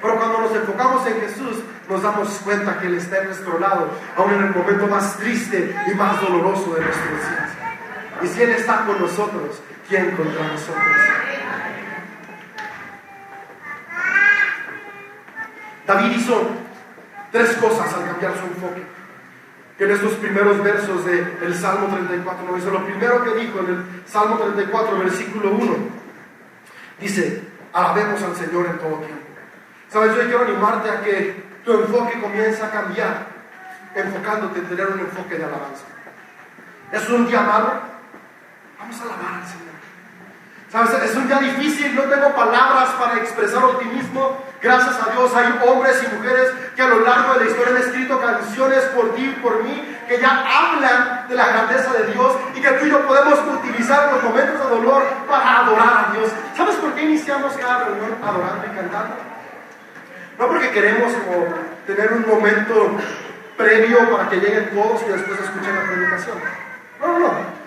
[0.00, 1.58] Pero cuando nos enfocamos en Jesús,
[1.88, 5.74] nos damos cuenta que Él está en nuestro lado, aún en el momento más triste
[5.86, 7.50] y más doloroso de nuestros días.
[8.22, 10.84] Y si Él está con nosotros, ¿quién contra nosotros?
[15.86, 16.42] David hizo
[17.32, 18.82] tres cosas al cambiar su enfoque.
[19.78, 22.70] Que en estos primeros versos del Salmo 34 no hizo.
[22.70, 25.76] Lo primero que dijo en el Salmo 34, versículo 1,
[27.00, 29.27] dice, alabemos al Señor en todo tiempo.
[29.90, 33.26] Sabes, yo quiero animarte a que tu enfoque comience a cambiar,
[33.94, 35.84] enfocándote en tener un enfoque de alabanza.
[36.92, 37.80] ¿Es un día malo?
[38.78, 39.68] Vamos a alabar al Señor.
[40.70, 41.10] ¿Sabes?
[41.10, 44.44] Es un día difícil, no tengo palabras para expresar optimismo.
[44.60, 47.82] Gracias a Dios hay hombres y mujeres que a lo largo de la historia han
[47.82, 52.36] escrito canciones por ti y por mí, que ya hablan de la grandeza de Dios
[52.54, 56.30] y que tú y yo podemos utilizar los momentos de dolor para adorar a Dios.
[56.54, 59.37] ¿Sabes por qué iniciamos cada reunión adorando y cantando?
[60.38, 61.12] No porque queremos
[61.86, 62.96] tener un momento
[63.56, 66.38] previo para que lleguen todos y después escuchen la predicación.
[67.00, 67.58] No, no, no.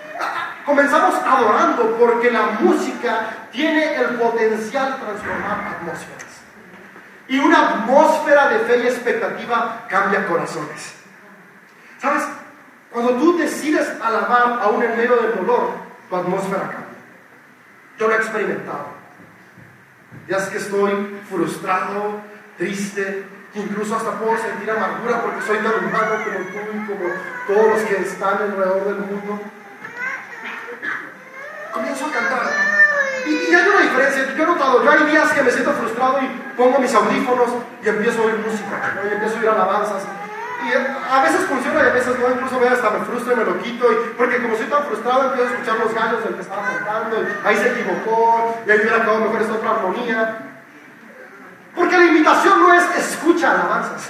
[0.66, 6.26] Comenzamos adorando porque la música tiene el potencial de transformar atmósferas.
[7.28, 10.96] Y una atmósfera de fe y expectativa cambia corazones.
[12.00, 12.24] ¿Sabes?
[12.90, 15.72] Cuando tú decides alabar aún en medio del dolor,
[16.10, 16.88] tu atmósfera cambia.
[17.98, 18.88] Yo lo he experimentado.
[20.28, 22.22] Ya es que estoy frustrado,
[22.62, 27.06] triste, incluso hasta puedo sentir amargura porque soy tan humano como tú y como
[27.48, 29.42] todos los que están alrededor del mundo.
[31.74, 32.46] Comienzo a cantar.
[33.26, 36.28] Y, hay una diferencia, yo he notado, yo hay días que me siento frustrado y
[36.56, 37.50] pongo mis audífonos
[37.84, 40.04] y empiezo a oír música, y empiezo a oír alabanzas.
[40.62, 43.46] Y a veces funciona y a veces no, incluso ve hasta me frustro y me
[43.46, 46.42] lo quito, y, porque como soy tan frustrado empiezo a escuchar los gallos del que
[46.42, 50.51] estaba cantando, y ahí se equivocó, y ahí hubiera acabado mejor esta otra armonía.
[51.76, 54.10] Porque la invitación no es escucha alabanzas.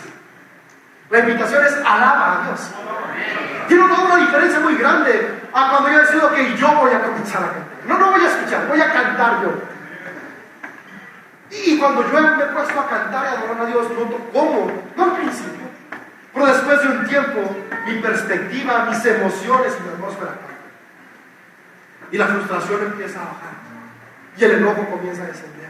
[1.09, 2.61] La invitación es alaba a Dios.
[3.67, 7.47] Tiene una diferencia muy grande a cuando yo decido que yo voy a comenzar a
[7.47, 7.77] cantar.
[7.85, 9.51] No, no voy a escuchar, voy a cantar yo.
[11.51, 15.03] Y cuando yo me he puesto a cantar y adorar a Dios, noto cómo, no
[15.03, 15.67] al principio,
[16.33, 20.31] pero después de un tiempo, mi perspectiva, mis emociones mi atmósfera
[22.09, 23.51] Y la frustración empieza a bajar.
[24.37, 25.60] Y el enojo comienza a descender.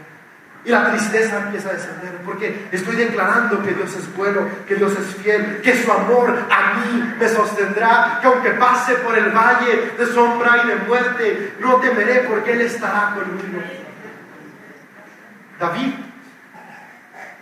[0.64, 4.92] Y la tristeza empieza a descender porque estoy declarando que Dios es bueno, que Dios
[4.92, 9.92] es fiel, que su amor a mí me sostendrá, que aunque pase por el valle
[9.98, 13.60] de sombra y de muerte, no temeré porque Él estará conmigo.
[15.58, 15.94] David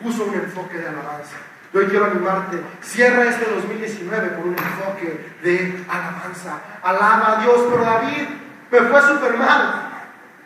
[0.03, 1.37] puso un enfoque de alabanza.
[1.75, 6.59] Yo quiero animarte, cierra este 2019 con un enfoque de alabanza.
[6.83, 8.29] Alaba a Dios, pero David
[8.71, 9.91] me fue súper mal.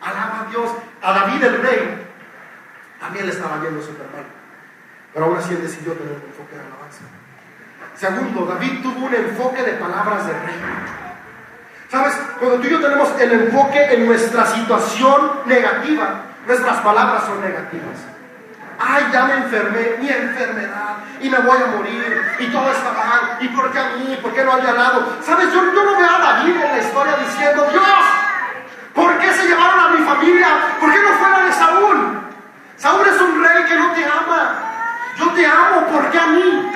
[0.01, 0.69] Alaba a Dios,
[1.01, 2.04] a David el rey
[3.05, 4.25] también le estaba viendo súper mal.
[5.13, 7.05] Pero aún así él decidió tener un enfoque de alabanza.
[7.95, 10.59] Segundo, David tuvo un enfoque de palabras de rey.
[11.89, 12.13] ¿Sabes?
[12.39, 17.97] Cuando tú y yo tenemos el enfoque en nuestra situación negativa, nuestras palabras son negativas.
[18.77, 23.37] Ay, ya me enfermé, mi enfermedad, y me voy a morir, y todo está mal,
[23.39, 25.17] y por qué a mí, por qué no al de al lado.
[25.21, 25.53] ¿Sabes?
[25.53, 27.83] Yo, no veo a David en la historia diciendo, Dios,
[28.93, 30.47] ¿por qué se llevaron a mi familia?
[30.81, 31.53] ¿Por qué no fue la de?
[32.77, 34.59] Saúl es un rey que no te ama.
[35.17, 36.71] Yo te amo, ¿por qué a mí?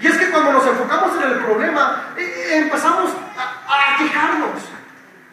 [0.00, 0.66] Y es que cuando nos
[1.28, 4.62] enfocamos en el problema, eh, eh, empezamos a, quejarnos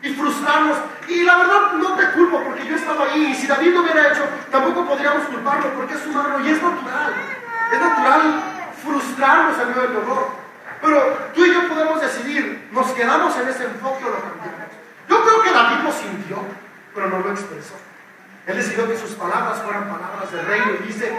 [0.01, 0.77] y frustrarnos.
[1.07, 3.31] Y la verdad no te culpo porque yo estaba ahí.
[3.31, 7.13] Y si David lo hubiera hecho, tampoco podríamos culparlo porque es humano y es natural.
[7.71, 8.43] Es natural
[8.83, 10.29] frustrarnos en medio del dolor.
[10.81, 14.71] Pero tú y yo podemos decidir, nos quedamos en ese enfoque o lo cambiamos.
[15.07, 16.37] Yo creo que David lo sintió,
[16.93, 17.75] pero no lo expresó.
[18.47, 21.17] Él decidió que sus palabras fueran palabras de reino y dice,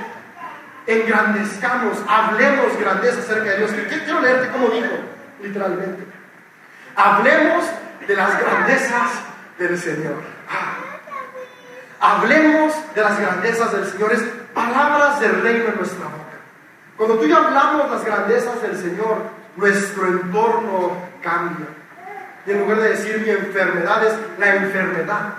[0.86, 3.70] engrandezcamos, hablemos grandeza acerca de Dios.
[3.88, 4.94] Quiero leerte cómo dijo,
[5.42, 6.04] literalmente.
[6.94, 7.64] Hablemos
[8.06, 9.10] de las grandezas
[9.58, 10.22] del Señor.
[10.48, 10.86] Ah.
[11.98, 14.12] Hablemos de las grandezas del Señor.
[14.12, 14.22] Es
[14.54, 16.16] palabras de reino en nuestra boca.
[16.96, 19.18] Cuando tú y yo hablamos las grandezas del Señor,
[19.56, 21.66] nuestro entorno cambia.
[22.46, 25.34] Y en lugar de decir mi enfermedad es la enfermedad.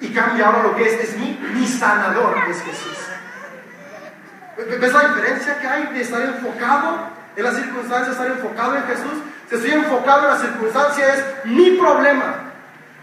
[0.00, 3.09] Y, cambia ahora lo que es, es mi, mi sanador, es Jesús.
[4.80, 9.22] ¿Ves la diferencia que hay de estar enfocado en las circunstancias, estar enfocado en Jesús?
[9.48, 12.34] Si estoy enfocado en las circunstancias es mi problema.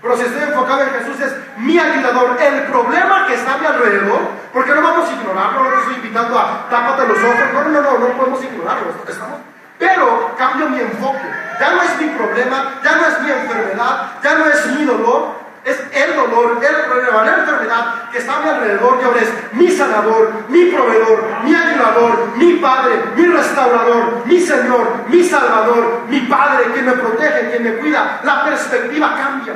[0.02, 2.38] Pero si estoy enfocado en Jesús es mi ayudador.
[2.40, 4.20] El problema que está a mi alrededor,
[4.54, 7.54] porque no vamos a ignorarlo, no estoy invitando a tápate los ojos.
[7.54, 8.94] No, no, no, no podemos ignorarlo.
[9.08, 9.40] Estamos
[9.78, 11.28] pero cambio mi enfoque.
[11.60, 15.37] Ya no es mi problema, ya no es mi enfermedad, ya no es mi dolor,
[15.68, 19.30] es el dolor, el problema, la enfermedad que está a mi alrededor y ahora es
[19.52, 26.22] mi sanador, mi proveedor, mi ayudador, mi padre, mi restaurador, mi Señor, mi salvador, mi
[26.22, 28.22] padre, quien me protege, quien me cuida.
[28.24, 29.56] La perspectiva cambia.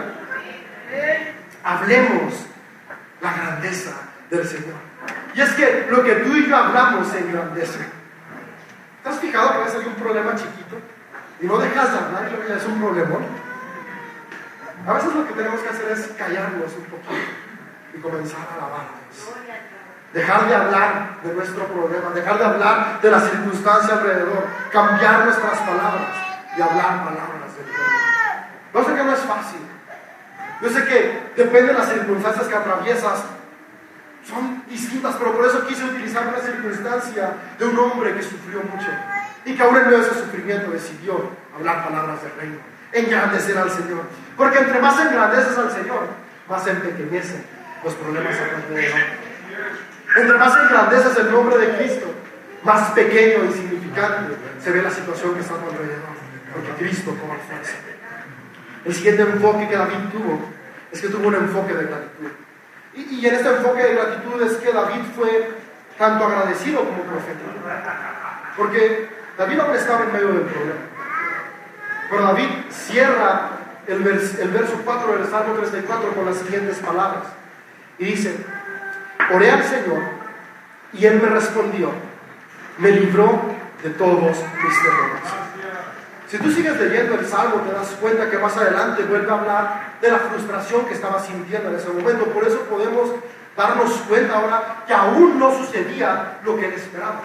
[1.64, 2.34] Hablemos
[3.22, 3.92] la grandeza
[4.30, 4.76] del Señor.
[5.34, 7.80] Y es que lo que tú y yo hablamos se engrandece.
[9.02, 10.78] ¿Te has fijado que a veces hay un problema chiquito
[11.40, 13.51] y no dejas de hablar y ya es un problemón?
[14.88, 17.32] A veces lo que tenemos que hacer es callarnos un poquito
[17.94, 19.02] y comenzar a alabarnos.
[20.14, 25.60] Dejar de hablar de nuestro problema, dejar de hablar de la circunstancia alrededor, cambiar nuestras
[25.60, 26.16] palabras
[26.58, 27.80] y hablar palabras de Dios.
[28.74, 29.60] Yo sé que no es fácil.
[30.62, 33.24] Yo sé que depende de las circunstancias que atraviesas,
[34.28, 38.88] son distintas, pero por eso quise utilizar una circunstancia de un hombre que sufrió mucho
[39.46, 42.58] y que aún en medio de ese sufrimiento decidió hablar palabras del reino,
[42.92, 44.04] engrandecer al Señor.
[44.42, 46.08] Porque entre más engrandeces al Señor,
[46.50, 47.46] más empequeñecen
[47.84, 49.00] los problemas alrededor.
[50.18, 52.08] Entre más engrandeces el nombre de Cristo,
[52.64, 56.10] más pequeño e insignificante se ve la situación que está a tu alrededor.
[56.56, 57.74] Porque Cristo toma fuerza.
[58.84, 60.40] El siguiente enfoque que David tuvo
[60.92, 62.32] es que tuvo un enfoque de gratitud.
[62.96, 65.52] Y, en este enfoque de gratitud es que David fue
[66.00, 67.42] tanto agradecido como profeta.
[68.58, 70.82] Porque David no estaba en medio del problema.
[72.10, 73.51] Pero David cierra
[73.92, 77.24] el, verso 4 del Salmo 34 con las siguientes palabras.
[77.98, 78.36] Y dice,
[79.34, 80.02] oré al Señor
[80.94, 81.92] y Él me respondió,
[82.78, 83.42] me libró
[83.84, 85.42] de todos mis temores.
[86.28, 89.98] Si tú sigues leyendo el Salmo, te das cuenta que más adelante vuelve a hablar
[90.02, 92.26] de la frustración que estaba sintiendo en ese momento.
[92.28, 93.12] Por eso podemos
[93.58, 97.22] darnos cuenta ahora que aún no sucedía lo que él esperaba.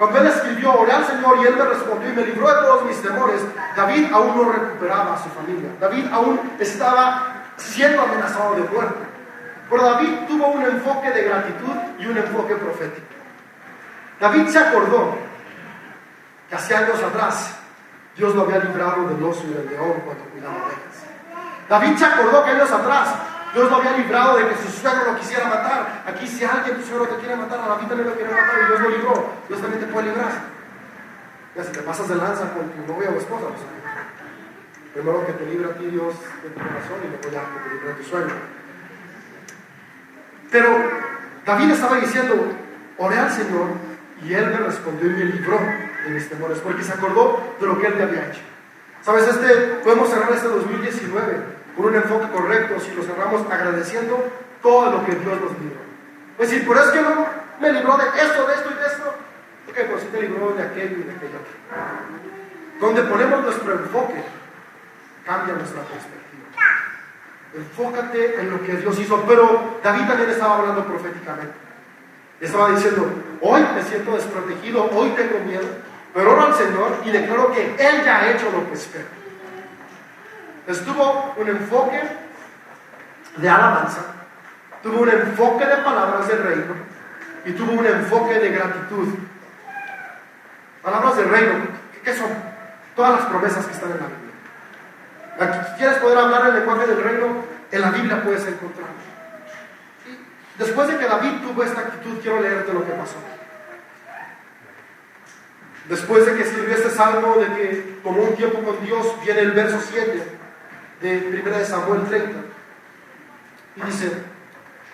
[0.00, 2.84] Cuando él escribió, oré al Señor y él me respondió y me libró de todos
[2.86, 3.42] mis temores,
[3.76, 5.68] David aún no recuperaba a su familia.
[5.78, 8.98] David aún estaba siendo amenazado de muerte.
[9.68, 13.08] Pero David tuvo un enfoque de gratitud y un enfoque profético.
[14.18, 15.18] David se acordó
[16.48, 17.56] que hace años atrás
[18.16, 21.04] Dios lo había librado del oso y del león cuando cuidaba de ellas.
[21.68, 23.16] David se acordó que años atrás
[23.52, 26.04] Dios lo había librado de que su suegro lo quisiera matar.
[26.06, 28.66] Aquí si alguien tu suegro te quiere matar, a David también lo quiere matar y
[28.66, 29.32] Dios lo libró.
[29.48, 30.32] Dios también te puede librar.
[31.56, 33.60] Ya si te pasas de lanza con tu novia o esposa, pues
[34.94, 37.74] primero que te libre a ti Dios de tu corazón y luego ya que te
[37.74, 38.34] libre a tu suegro.
[40.50, 40.68] Pero
[41.44, 42.34] David estaba diciendo,
[42.98, 43.66] oré al Señor
[44.22, 47.78] y Él me respondió y me libró de mis temores, porque se acordó de lo
[47.78, 48.40] que Él te había hecho.
[49.02, 49.48] Sabes, este,
[49.82, 54.30] podemos cerrar este 2019 con un enfoque correcto si lo cerramos agradeciendo
[54.62, 55.80] todo lo que Dios nos libró.
[56.38, 57.26] Es decir, por eso no
[57.60, 59.14] me libró de esto, de esto y de esto.
[59.68, 61.38] Ok, pues sí te libró de aquello y de aquello.
[62.80, 64.24] Donde ponemos nuestro enfoque,
[65.24, 66.20] cambia nuestra perspectiva.
[67.54, 69.22] Enfócate en lo que Dios hizo.
[69.26, 71.54] Pero David también estaba hablando proféticamente.
[72.40, 73.06] Estaba diciendo,
[73.42, 75.66] hoy me siento desprotegido, hoy tengo miedo,
[76.14, 79.19] pero oro al Señor y declaro que Él ya ha hecho lo que espero.
[80.66, 82.02] Estuvo un enfoque
[83.36, 84.02] de alabanza,
[84.82, 86.74] tuvo un enfoque de palabras del reino
[87.44, 89.08] y tuvo un enfoque de gratitud.
[90.82, 91.54] Palabras del reino,
[92.04, 92.28] ¿qué son?
[92.94, 95.64] Todas las promesas que están en la Biblia.
[95.70, 98.88] Si quieres poder hablar el lenguaje del reino, en la Biblia puedes encontrar.
[100.58, 103.16] después de que David tuvo esta actitud, quiero leerte lo que pasó.
[105.88, 109.52] Después de que escribió este salmo de que tomó un tiempo con Dios, viene el
[109.52, 110.39] verso 7
[111.00, 112.38] de 1 de Samuel 30.
[113.76, 114.12] Y dice,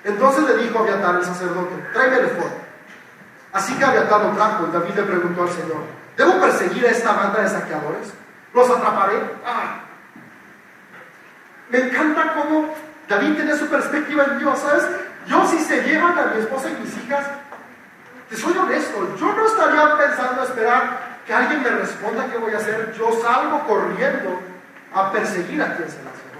[0.04, 2.50] Entonces le dijo a Abiatar el sacerdote, tráeme el efod.
[3.52, 5.82] Así que Abiatar lo trajo y David le preguntó al Señor,
[6.16, 8.12] ¿debo perseguir a esta banda de saqueadores?
[8.52, 9.16] ¿Los atraparé?
[9.44, 9.80] Ah.
[11.70, 12.74] Me encanta cómo
[13.08, 14.86] David tiene su perspectiva en Dios, ¿sabes?
[15.26, 17.26] Yo si se llevan a mi esposa y mis hijas,
[18.28, 22.58] te soy honesto, yo no estaría pensando esperar que alguien me responda qué voy a
[22.58, 22.92] hacer.
[22.96, 24.40] Yo salgo corriendo
[24.92, 26.36] a perseguir a quien se las llevó.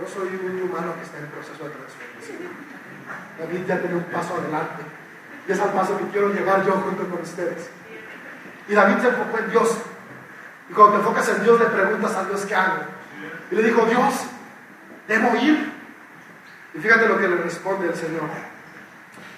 [0.00, 2.66] Yo soy un humano que está en proceso de transformación.
[3.38, 4.82] David ya tiene un paso adelante.
[5.48, 7.70] Y es al paso que quiero llegar yo junto con ustedes.
[8.68, 9.78] Y David se enfocó en Dios.
[10.68, 12.82] Y cuando te enfocas en Dios, le preguntas a Dios qué hago.
[13.50, 14.14] Y le dijo, Dios,
[15.06, 15.72] ¿debo ir?
[16.74, 18.28] Y fíjate lo que le responde el Señor.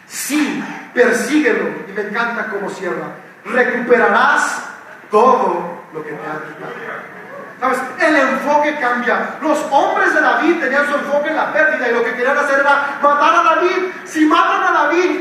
[0.07, 0.65] Sí,
[0.95, 1.69] persíguelo.
[1.89, 3.15] Y me encanta cómo cierra.
[3.45, 4.65] Recuperarás
[5.11, 7.19] todo lo que te ha quitado.
[7.61, 7.79] ¿Sabes?
[8.01, 9.37] El enfoque cambia.
[9.43, 12.61] Los hombres de David tenían su enfoque en la pérdida y lo que querían hacer
[12.61, 13.93] era matar a David.
[14.05, 15.21] Si matan a David,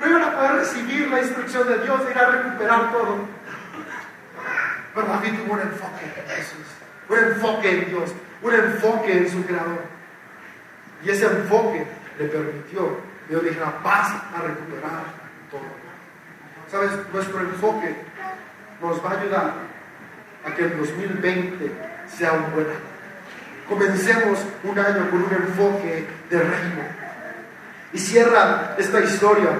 [0.00, 3.18] no iban a poder recibir la instrucción de Dios de ir a recuperar todo.
[4.94, 6.66] Pero David tuvo un enfoque en Jesús,
[7.08, 8.10] un enfoque en Dios,
[8.42, 9.84] un enfoque en su Creador.
[11.02, 11.86] Y ese enfoque
[12.18, 15.04] le permitió Dios dijera, vas a recuperar
[15.52, 15.60] todo.
[16.68, 16.90] ¿Sabes?
[17.12, 17.94] Nuestro enfoque
[18.80, 19.52] nos va a ayudar
[20.44, 21.72] a que el 2020
[22.08, 22.90] sea un buen año.
[23.68, 26.82] Comencemos un año con un enfoque de reino.
[27.92, 29.50] Y cierra esta historia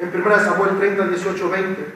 [0.00, 1.86] en 1 Samuel 30, 18, 20.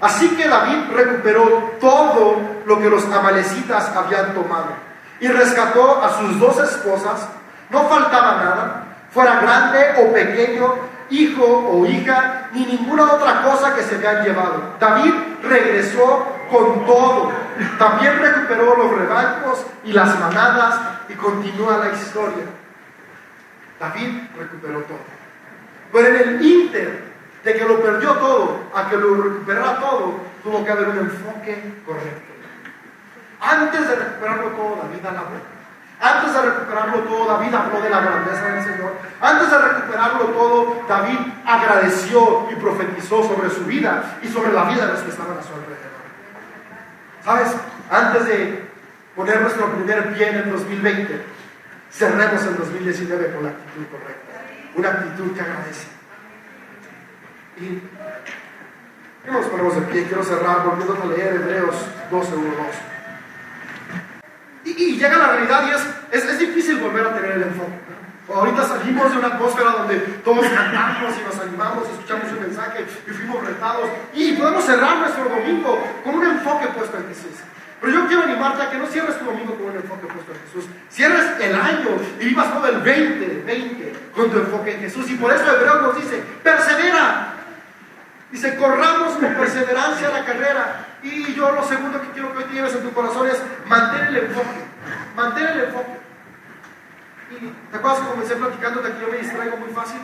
[0.00, 4.74] Así que David recuperó todo lo que los amalecitas habían tomado
[5.20, 7.28] y rescató a sus dos esposas.
[7.70, 10.74] No faltaba nada, fuera grande o pequeño,
[11.12, 14.74] hijo o hija, ni ninguna otra cosa que se habían llevado.
[14.80, 17.30] David regresó con todo.
[17.78, 22.44] También recuperó los rebaños y las manadas y continúa la historia.
[23.78, 24.98] David recuperó todo.
[25.92, 27.04] Pero en el inter
[27.44, 31.74] de que lo perdió todo a que lo recuperara todo, tuvo que haber un enfoque
[31.84, 32.32] correcto.
[33.40, 35.51] Antes de recuperarlo todo, David alabó.
[36.02, 38.92] Antes de recuperarlo todo, David habló de la grandeza del Señor.
[39.20, 44.86] Antes de recuperarlo todo, David agradeció y profetizó sobre su vida y sobre la vida
[44.86, 46.02] de los que estaban a su alrededor.
[47.24, 47.54] ¿Sabes?
[47.88, 48.68] Antes de
[49.14, 51.24] poner nuestro primer pie en el 2020,
[51.92, 54.42] cerremos el 2019 con la actitud correcta.
[54.74, 55.86] Una actitud que agradece.
[57.58, 60.06] Y nos ponemos de pie.
[60.06, 61.76] Quiero cerrar volviendo a leer Hebreos
[62.10, 62.91] 12, 1, 2.
[64.64, 67.82] Y, y, llega la realidad y es, es, es, difícil volver a tener el enfoque.
[68.32, 73.10] Ahorita salimos de una atmósfera donde todos cantamos y nos animamos, escuchamos un mensaje y
[73.10, 73.90] fuimos retados.
[74.14, 77.42] Y podemos cerrar nuestro domingo con un enfoque puesto en Jesús.
[77.80, 80.38] Pero yo quiero animarte a que no cierres tu domingo con un enfoque puesto en
[80.46, 80.70] Jesús.
[80.88, 81.88] Cierres el año
[82.20, 85.10] y vivas todo el 20, 20 con tu enfoque en Jesús.
[85.10, 87.41] Y por eso Hebreos nos dice, persevera,
[88.32, 90.86] Dice, corramos con perseverancia la carrera.
[91.02, 94.06] Y yo lo segundo que quiero que hoy te lleves en tu corazón es mantén
[94.06, 94.64] el enfoque.
[95.14, 96.00] Mantén el enfoque.
[97.30, 100.00] Y te acuerdas que comencé platicando de que yo me distraigo muy fácil.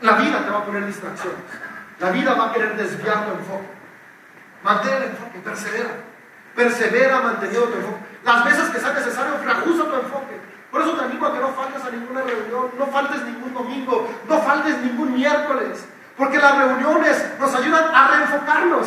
[0.00, 1.38] La vida te va a poner distracciones.
[1.98, 3.68] La vida va a querer desviar tu enfoque.
[4.62, 5.90] Mantén el enfoque, persevera.
[6.56, 8.00] Persevera manteniendo tu enfoque.
[8.24, 10.39] Las veces que sea necesario, reajusta tu enfoque.
[10.70, 14.08] Por eso te animo a que no faltes a ninguna reunión, no faltes ningún domingo,
[14.28, 15.84] no faltes ningún miércoles,
[16.16, 18.86] porque las reuniones nos ayudan a reenfocarnos,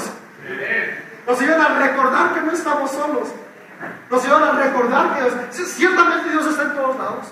[1.27, 3.29] nos ayudan a recordar que no estamos solos,
[4.09, 7.27] nos ayudan a recordar que Dios, ciertamente Dios está en todos lados,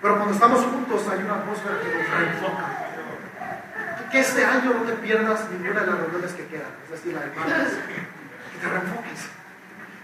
[0.00, 2.64] pero cuando estamos juntos hay una atmósfera que nos reenfoca.
[4.10, 7.20] Que este año no te pierdas ninguna de las reuniones que quedan, es decir, la
[7.20, 7.78] de martes,
[8.52, 9.39] que te reenfoques.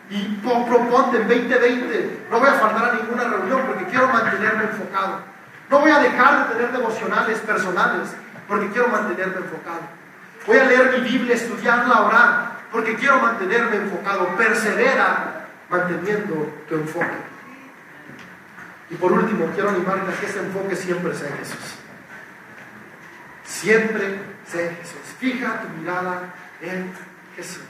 [0.09, 5.21] Y proponte en 2020, no voy a faltar a ninguna reunión porque quiero mantenerme enfocado.
[5.69, 8.15] No voy a dejar de tener devocionales personales
[8.47, 9.81] porque quiero mantenerme enfocado.
[10.47, 14.29] Voy a leer mi Biblia, estudiarla, orar porque quiero mantenerme enfocado.
[14.37, 17.37] Persevera manteniendo tu enfoque.
[18.91, 21.75] Y por último, quiero animarte a que ese enfoque siempre sea Jesús.
[23.45, 25.01] Siempre sea Jesús.
[25.19, 26.93] Fija tu mirada en
[27.35, 27.63] Jesús.